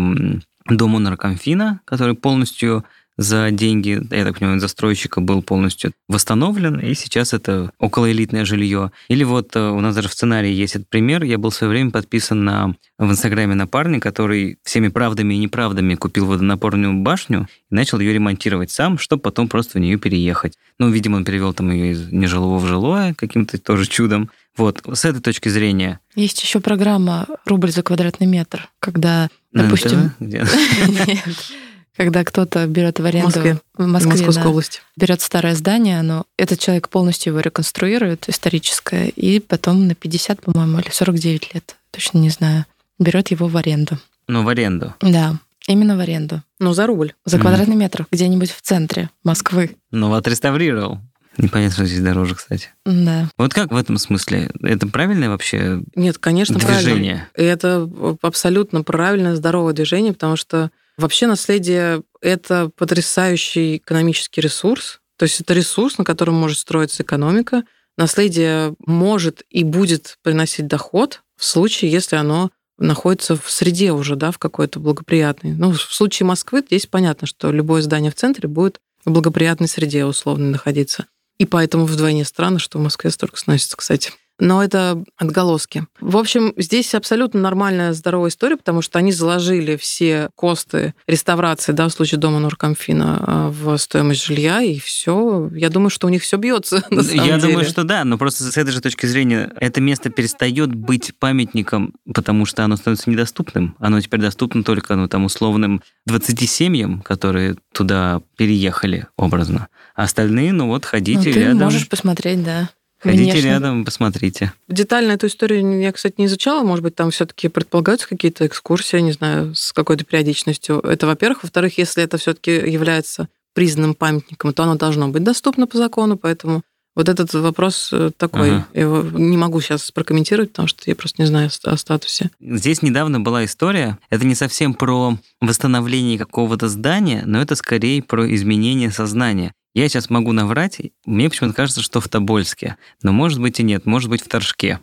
[0.68, 2.85] дому наркомфина, который полностью
[3.17, 8.91] за деньги, я так понимаю, застройщика был полностью восстановлен, и сейчас это околоэлитное жилье.
[9.09, 11.23] Или вот э, у нас даже в сценарии есть этот пример.
[11.23, 15.39] Я был в свое время подписан на, в Инстаграме на парня, который всеми правдами и
[15.39, 20.55] неправдами купил водонапорную башню и начал ее ремонтировать сам, чтобы потом просто в нее переехать.
[20.79, 24.31] Ну, видимо, он перевел там ее из нежилого в жилое каким-то тоже чудом.
[24.57, 26.01] Вот, с этой точки зрения...
[26.15, 30.13] Есть еще программа «Рубль за квадратный метр», когда, допустим?
[30.21, 30.45] Где?
[31.97, 33.59] Когда кто-то берет в аренду Москве.
[33.76, 34.80] в В Москве, Московской да, области.
[34.97, 40.78] берет старое здание, но этот человек полностью его реконструирует, историческое, и потом на 50, по-моему,
[40.78, 42.64] или 49 лет, точно не знаю,
[42.99, 43.99] берет его в аренду.
[44.26, 44.95] Ну, в аренду.
[45.01, 45.36] Да,
[45.66, 46.43] именно в аренду.
[46.59, 47.12] Ну, за рубль.
[47.24, 49.76] За квадратный метр, где-нибудь в центре Москвы.
[49.90, 50.99] Ну, отреставрировал.
[51.38, 52.68] Непонятно, что здесь дороже, кстати.
[52.84, 53.28] Да.
[53.38, 54.51] Вот как в этом смысле?
[54.62, 56.82] Это правильное вообще Нет, конечно, правильно.
[56.82, 57.28] движение?
[57.36, 57.88] И это
[58.20, 65.01] абсолютно правильное, здоровое движение, потому что вообще наследие— это потрясающий экономический ресурс.
[65.16, 67.64] То есть это ресурс, на котором может строиться экономика.
[67.97, 74.30] Наследие может и будет приносить доход в случае, если оно находится в среде уже, да,
[74.30, 75.53] в какой-то благоприятной.
[75.53, 80.05] Ну, в случае Москвы здесь понятно, что любое здание в центре будет в благоприятной среде
[80.05, 81.07] условно находиться.
[81.38, 84.12] И поэтому вдвойне странно, что в Москве столько сносится, кстати.
[84.43, 85.86] Но это отголоски.
[86.01, 91.86] В общем, здесь абсолютно нормальная, здоровая история, потому что они заложили все косты реставрации, да,
[91.86, 95.49] в случае дома Норкомфина а, в стоимость жилья, и все.
[95.55, 96.82] Я думаю, что у них все бьется.
[96.90, 97.53] На самом Я деле.
[97.53, 101.95] думаю, что да, но просто с этой же точки зрения это место перестает быть памятником,
[102.12, 103.76] потому что оно становится недоступным.
[103.78, 109.68] Оно теперь доступно только ну, там, условным 20 семьям, которые туда переехали образно.
[109.95, 111.59] А остальные, ну вот, Ну, ходите ты рядом.
[111.59, 112.70] можешь посмотреть, да.
[113.03, 113.51] Ходите Внешне.
[113.51, 114.53] рядом, посмотрите.
[114.69, 116.63] Детально эту историю я, кстати, не изучала.
[116.63, 120.79] Может быть, там все-таки предполагаются какие-то экскурсии, не знаю, с какой-то периодичностью.
[120.79, 121.43] Это, во-первых.
[121.43, 126.63] Во-вторых, если это все-таки является признанным памятником, то оно должно быть доступно по закону, поэтому
[126.95, 128.51] вот этот вопрос э, такой.
[128.51, 128.67] Ага.
[128.75, 132.31] Я его не могу сейчас прокомментировать, потому что я просто не знаю о статусе.
[132.41, 138.33] Здесь недавно была история, это не совсем про восстановление какого-то здания, но это скорее про
[138.35, 139.53] изменение сознания.
[139.75, 143.87] Я сейчас могу наврать, мне почему-то кажется, что в Тобольске, но может быть и нет,
[143.87, 144.81] может быть в Торжке.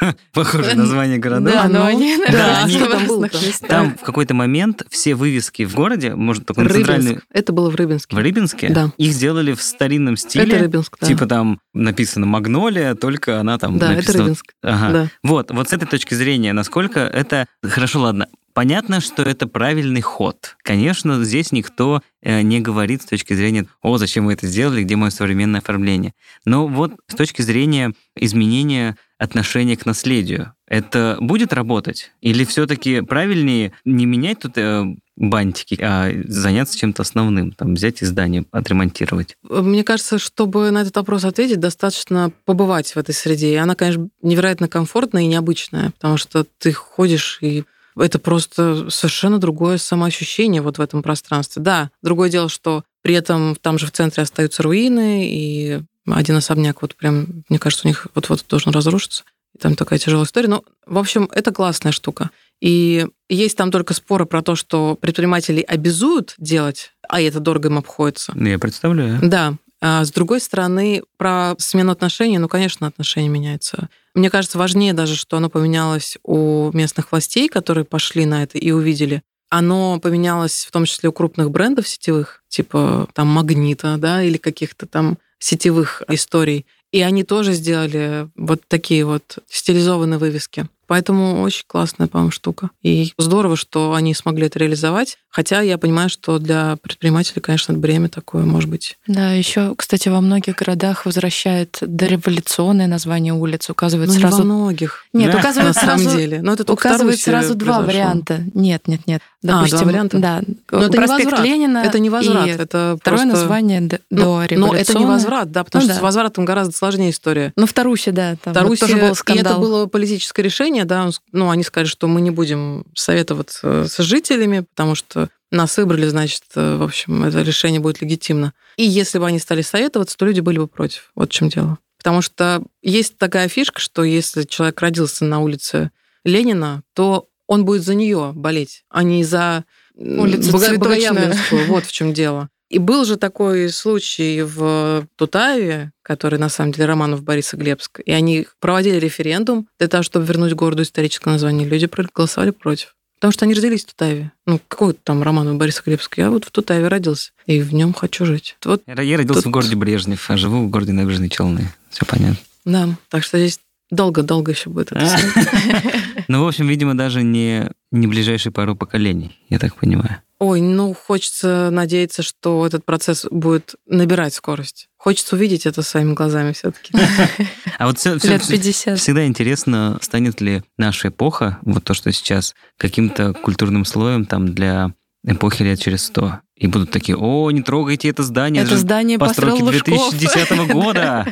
[0.32, 1.52] Похоже название городов.
[1.52, 3.68] Да, но ну, они, да, наверное, они- там.
[3.68, 7.08] Там в какой-то момент все вывески в городе, может, только на центральной...
[7.08, 7.26] Рыбинск.
[7.30, 8.16] Это было в Рыбинске.
[8.16, 8.70] В Рыбинске?
[8.70, 8.92] Да.
[8.96, 10.54] Их сделали в старинном стиле.
[10.54, 11.06] Это Рыбинск, да.
[11.06, 14.12] Типа там написано «Магнолия», только она там да, это.
[14.12, 14.54] Рыбинск.
[14.62, 14.92] Ага.
[14.92, 15.08] Да.
[15.22, 17.46] Вот, вот с этой точки зрения, насколько это...
[17.62, 18.26] Хорошо, ладно.
[18.52, 20.56] Понятно, что это правильный ход.
[20.62, 24.96] Конечно, здесь никто э, не говорит с точки зрения, о, зачем вы это сделали, где
[24.96, 26.14] мое современное оформление.
[26.44, 32.10] Но вот с точки зрения изменения отношения к наследию, это будет работать?
[32.20, 34.84] Или все-таки правильнее не менять тут э,
[35.16, 39.36] бантики, а заняться чем-то основным, там, взять издание, отремонтировать?
[39.42, 43.52] Мне кажется, чтобы на этот вопрос ответить, достаточно побывать в этой среде.
[43.52, 47.64] И она, конечно, невероятно комфортная и необычная, потому что ты ходишь и
[48.00, 51.62] это просто совершенно другое самоощущение вот в этом пространстве.
[51.62, 56.82] Да, другое дело, что при этом там же в центре остаются руины, и один особняк
[56.82, 59.24] вот прям, мне кажется, у них вот-вот должен разрушиться.
[59.54, 60.48] И там такая тяжелая история.
[60.48, 62.30] Но, в общем, это классная штука.
[62.60, 67.78] И есть там только споры про то, что предприниматели обязуют делать, а это дорого им
[67.78, 68.32] обходится.
[68.34, 69.18] Ну, Я представляю.
[69.22, 69.54] Да.
[69.82, 73.88] А с другой стороны, про смену отношений, ну, конечно, отношения меняются.
[74.14, 78.70] Мне кажется, важнее даже, что оно поменялось у местных властей, которые пошли на это и
[78.72, 79.22] увидели.
[79.48, 84.86] Оно поменялось в том числе у крупных брендов сетевых, типа там Магнита, да, или каких-то
[84.86, 86.66] там сетевых историй.
[86.92, 90.68] И они тоже сделали вот такие вот стилизованные вывески.
[90.90, 92.70] Поэтому очень классная, по-моему, штука.
[92.82, 95.18] И здорово, что они смогли это реализовать.
[95.32, 98.98] Хотя я понимаю, что для предпринимателей, конечно, это бремя такое, может быть.
[99.06, 104.38] Да, еще, кстати, во многих городах возвращают дореволюционное название улиц, указывают Ну, не сразу.
[104.38, 105.04] во многих.
[105.12, 106.16] Нет, Да, указывают на самом сразу.
[106.18, 106.42] деле.
[106.42, 107.86] Но это Тарусе сразу два произошло.
[108.02, 108.40] варианта.
[108.54, 109.22] Нет, нет, нет.
[109.42, 110.18] А, два Допустим, варианта?
[110.18, 110.40] Да.
[110.72, 111.44] Но это не Проспект возврат.
[111.46, 111.78] Ленина.
[111.78, 113.26] Это не возврат, и это Второе просто...
[113.40, 116.00] название Ну, до Но это не возврат, да, потому Ну что да.
[116.00, 117.52] с возвратом гораздо сложнее история.
[117.56, 118.36] Ну, в Тарусе, да.
[118.42, 119.52] Там Тарусе, вот тоже был и скандал.
[119.52, 123.86] это было политическое решение, да, он с- ну, они сказали, что мы не будем советоваться
[123.88, 128.52] с жителями, потому что нас выбрали, значит, э, в общем, это решение будет легитимно.
[128.76, 131.10] И если бы они стали советоваться, то люди были бы против.
[131.14, 131.78] Вот в чем дело.
[131.98, 135.90] Потому что есть такая фишка, что если человек родился на улице
[136.24, 139.64] Ленина, то он будет за нее болеть, а не за
[139.96, 140.78] Улицу Цветочную.
[140.78, 141.66] Богоявленскую.
[141.66, 142.48] Вот в чем дело.
[142.70, 148.12] И был же такой случай в Тутаеве, который, на самом деле, Романов Бориса Глебск, и
[148.12, 151.68] они проводили референдум для того, чтобы вернуть городу историческое название.
[151.68, 152.94] Люди проголосовали против.
[153.16, 154.32] Потому что они родились в Тутаеве.
[154.46, 156.16] Ну, какой там Романов Бориса Глебск?
[156.16, 158.56] Я вот в Тутаеве родился, и в нем хочу жить.
[158.64, 161.68] Вот, Я родился Тут- в городе Брежнев, а живу в городе Набережные Челны.
[161.90, 162.38] Все понятно.
[162.64, 162.88] да.
[163.10, 163.58] Так что здесь
[163.90, 165.18] долго-долго еще будет это.
[166.28, 170.22] Ну, в общем, видимо, даже не, не ближайшие пару поколений, я так понимаю.
[170.38, 174.88] Ой, ну, хочется надеяться, что этот процесс будет набирать скорость.
[174.96, 176.94] Хочется увидеть это своими глазами все-таки.
[177.78, 178.98] А вот все, Лет 50.
[178.98, 184.92] всегда интересно, станет ли наша эпоха, вот то, что сейчас, каким-то культурным слоем там для
[185.24, 186.40] эпохи лет через сто.
[186.56, 190.18] И будут такие, о, не трогайте это здание, Это же здание постройки построил Лужков.
[190.18, 191.26] 2010 года.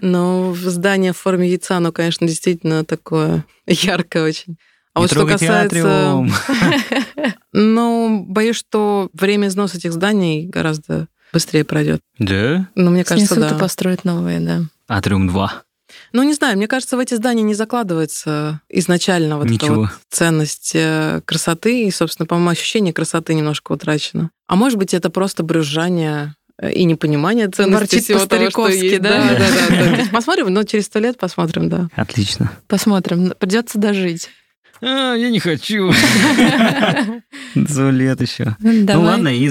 [0.00, 4.56] Но здание в форме яйца, оно, конечно, действительно такое яркое очень.
[4.94, 6.26] А Не вот что касается...
[7.52, 12.00] Ну, боюсь, что время износа этих зданий гораздо быстрее пройдет.
[12.18, 12.68] Да?
[12.76, 13.56] Ну, мне кажется, да.
[13.56, 14.60] и построят новые, да.
[14.86, 15.62] Атриум 2.
[16.12, 19.74] Ну, не знаю, мне кажется, в эти здания не закладывается изначально вот эта Ничего.
[19.82, 24.30] вот ценность э, красоты, и, собственно, по-моему, ощущение красоты немножко утрачено.
[24.46, 28.84] А может быть, это просто брюзжание э, и непонимание ценности Ворчит всего того, что по-стариковски,
[28.84, 29.02] есть.
[29.02, 29.10] да?
[29.10, 30.08] Да, да, да, да.
[30.12, 31.88] Посмотрим, но через сто лет посмотрим, да.
[31.96, 32.52] Отлично.
[32.66, 33.32] Посмотрим.
[33.38, 34.30] Придется дожить.
[34.82, 35.92] А, я не хочу.
[37.54, 38.56] Туалет еще.
[38.60, 39.50] Ну ладно, и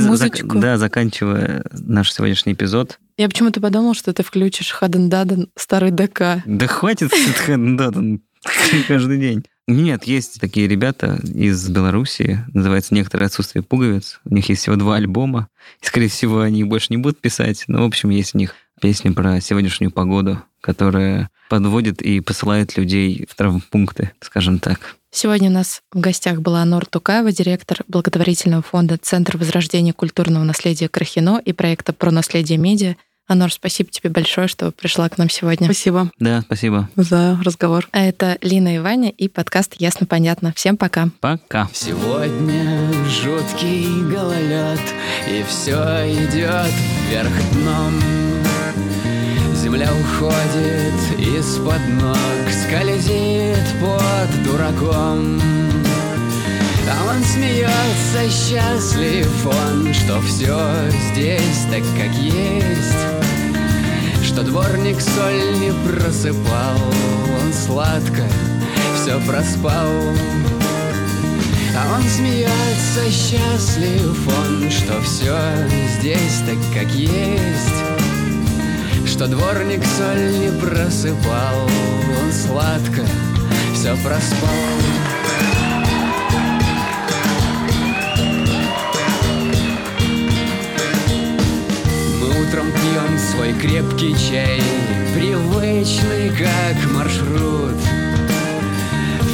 [0.55, 2.99] да, заканчивая наш сегодняшний эпизод.
[3.17, 6.41] Я почему-то подумал, что ты включишь Хаден Даден старый ДК.
[6.45, 7.11] Да хватит
[7.47, 8.21] да, там,
[8.87, 9.43] каждый день.
[9.67, 14.19] Нет, есть такие ребята из Белоруссии, называется «Некоторое отсутствие пуговиц».
[14.25, 15.47] У них есть всего два альбома.
[15.79, 17.65] И, скорее всего, они их больше не будут писать.
[17.67, 23.27] Но, в общем, есть у них песня про сегодняшнюю погоду, которая подводит и посылает людей
[23.29, 24.95] в травмпункты, скажем так.
[25.11, 30.87] Сегодня у нас в гостях была Анор Тукаева, директор благотворительного фонда Центр возрождения культурного наследия
[30.87, 32.95] Крахино и проекта про наследие медиа.
[33.27, 35.65] Анор, спасибо тебе большое, что пришла к нам сегодня.
[35.65, 36.89] Спасибо Да, спасибо.
[36.95, 37.87] за разговор.
[37.91, 40.51] А это Лина и Ваня и подкаст «Ясно-понятно».
[40.55, 41.09] Всем пока.
[41.19, 41.69] Пока.
[41.71, 44.81] Сегодня жуткий гололед
[45.27, 45.75] И все
[46.11, 46.73] идет
[47.07, 48.28] вверх дном
[49.69, 52.17] Земля уходит из-под ног
[52.49, 55.39] Скользит под дураком.
[56.89, 60.57] А он смеется, счастлив он Что все
[61.11, 62.97] здесь так, как есть.
[64.23, 66.79] Что дворник соль не просыпал
[67.43, 68.23] Он сладко
[68.95, 69.91] все проспал.
[71.77, 75.37] А он смеется, счастлив он, что все
[75.99, 77.88] здесь так, как есть
[79.19, 81.67] Что дворник соль не просыпал,
[82.23, 83.05] он сладко
[83.73, 84.49] все проспал.
[92.21, 94.61] Мы утром пьем свой крепкий чай
[95.13, 97.75] Привычный, как маршрут.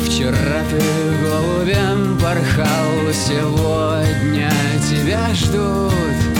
[0.07, 0.81] Вчера ты
[1.21, 4.51] голубем порхал, сегодня
[4.89, 6.34] тебя ждут.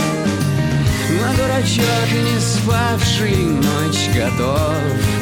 [1.10, 4.76] Но дурачок, не спавший ночь, готов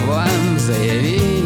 [0.07, 1.43] вам заявить.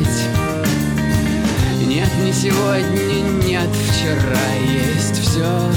[1.85, 5.71] Нет, не сегодня, нет, вчера есть все,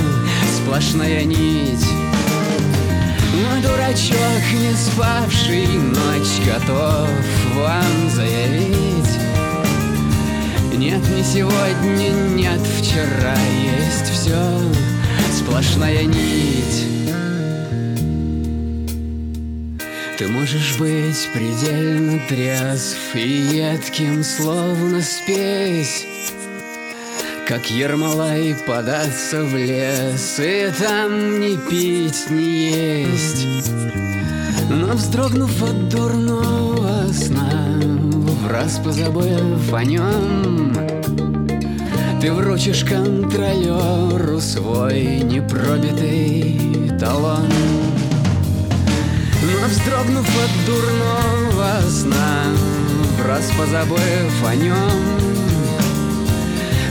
[0.56, 1.86] сплошная нить.
[3.32, 7.08] Но дурачок, не спавший ночь, готов
[7.56, 9.18] вам заявить.
[10.76, 14.60] Нет, не сегодня, нет, вчера есть все,
[15.32, 16.99] сплошная нить.
[20.20, 26.04] Ты можешь быть предельно трезв и едким, словно спесь,
[27.48, 33.70] как Ермолай податься в лес и там не пить, не есть.
[34.68, 40.76] Но вздрогнув от дурного сна, в раз позабыв о нем,
[42.20, 47.48] ты вручишь контролеру свой непробитый талон.
[49.42, 52.44] Но вздрогнув от дурного сна,
[53.26, 55.20] раз позабыв о нем,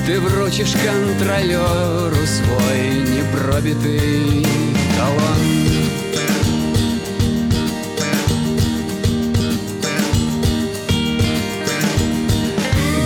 [0.08, 4.44] ты вручишь контролеру свой непробитый
[4.98, 5.42] талон.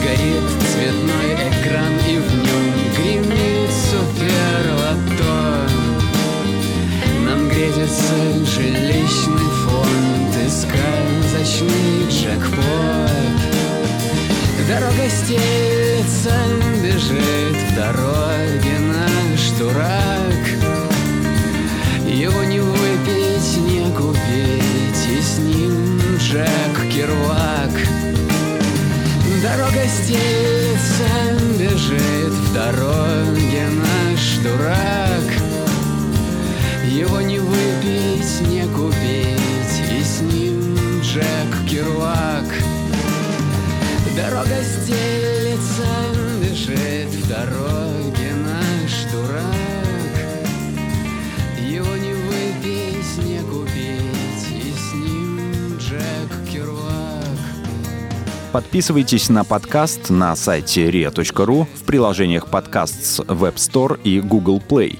[0.04, 2.03] Горит цветной экран
[7.64, 8.14] Грезится
[8.46, 13.40] жилищный фонд и сказочный джекпот.
[14.68, 16.34] Дорога стелется,
[16.84, 20.44] бежит в дороге наш дурак.
[22.06, 27.72] Его не выпить, не купить, и с ним Джек Керуак.
[29.42, 31.08] Дорога стелется,
[31.58, 35.03] бежит в дороге наш дурак
[36.94, 42.46] Его не выпить, не купить, и с ним Джек Керуак
[44.16, 45.88] Дорога стелется,
[46.40, 50.14] бежит в дороге наш дурак.
[51.68, 57.24] Его не выпить, не купить, и с ним Джек Керуак
[58.52, 65.00] Подписывайтесь на подкаст на сайте ria.ru в приложениях подкаст с Web Store и Google Play.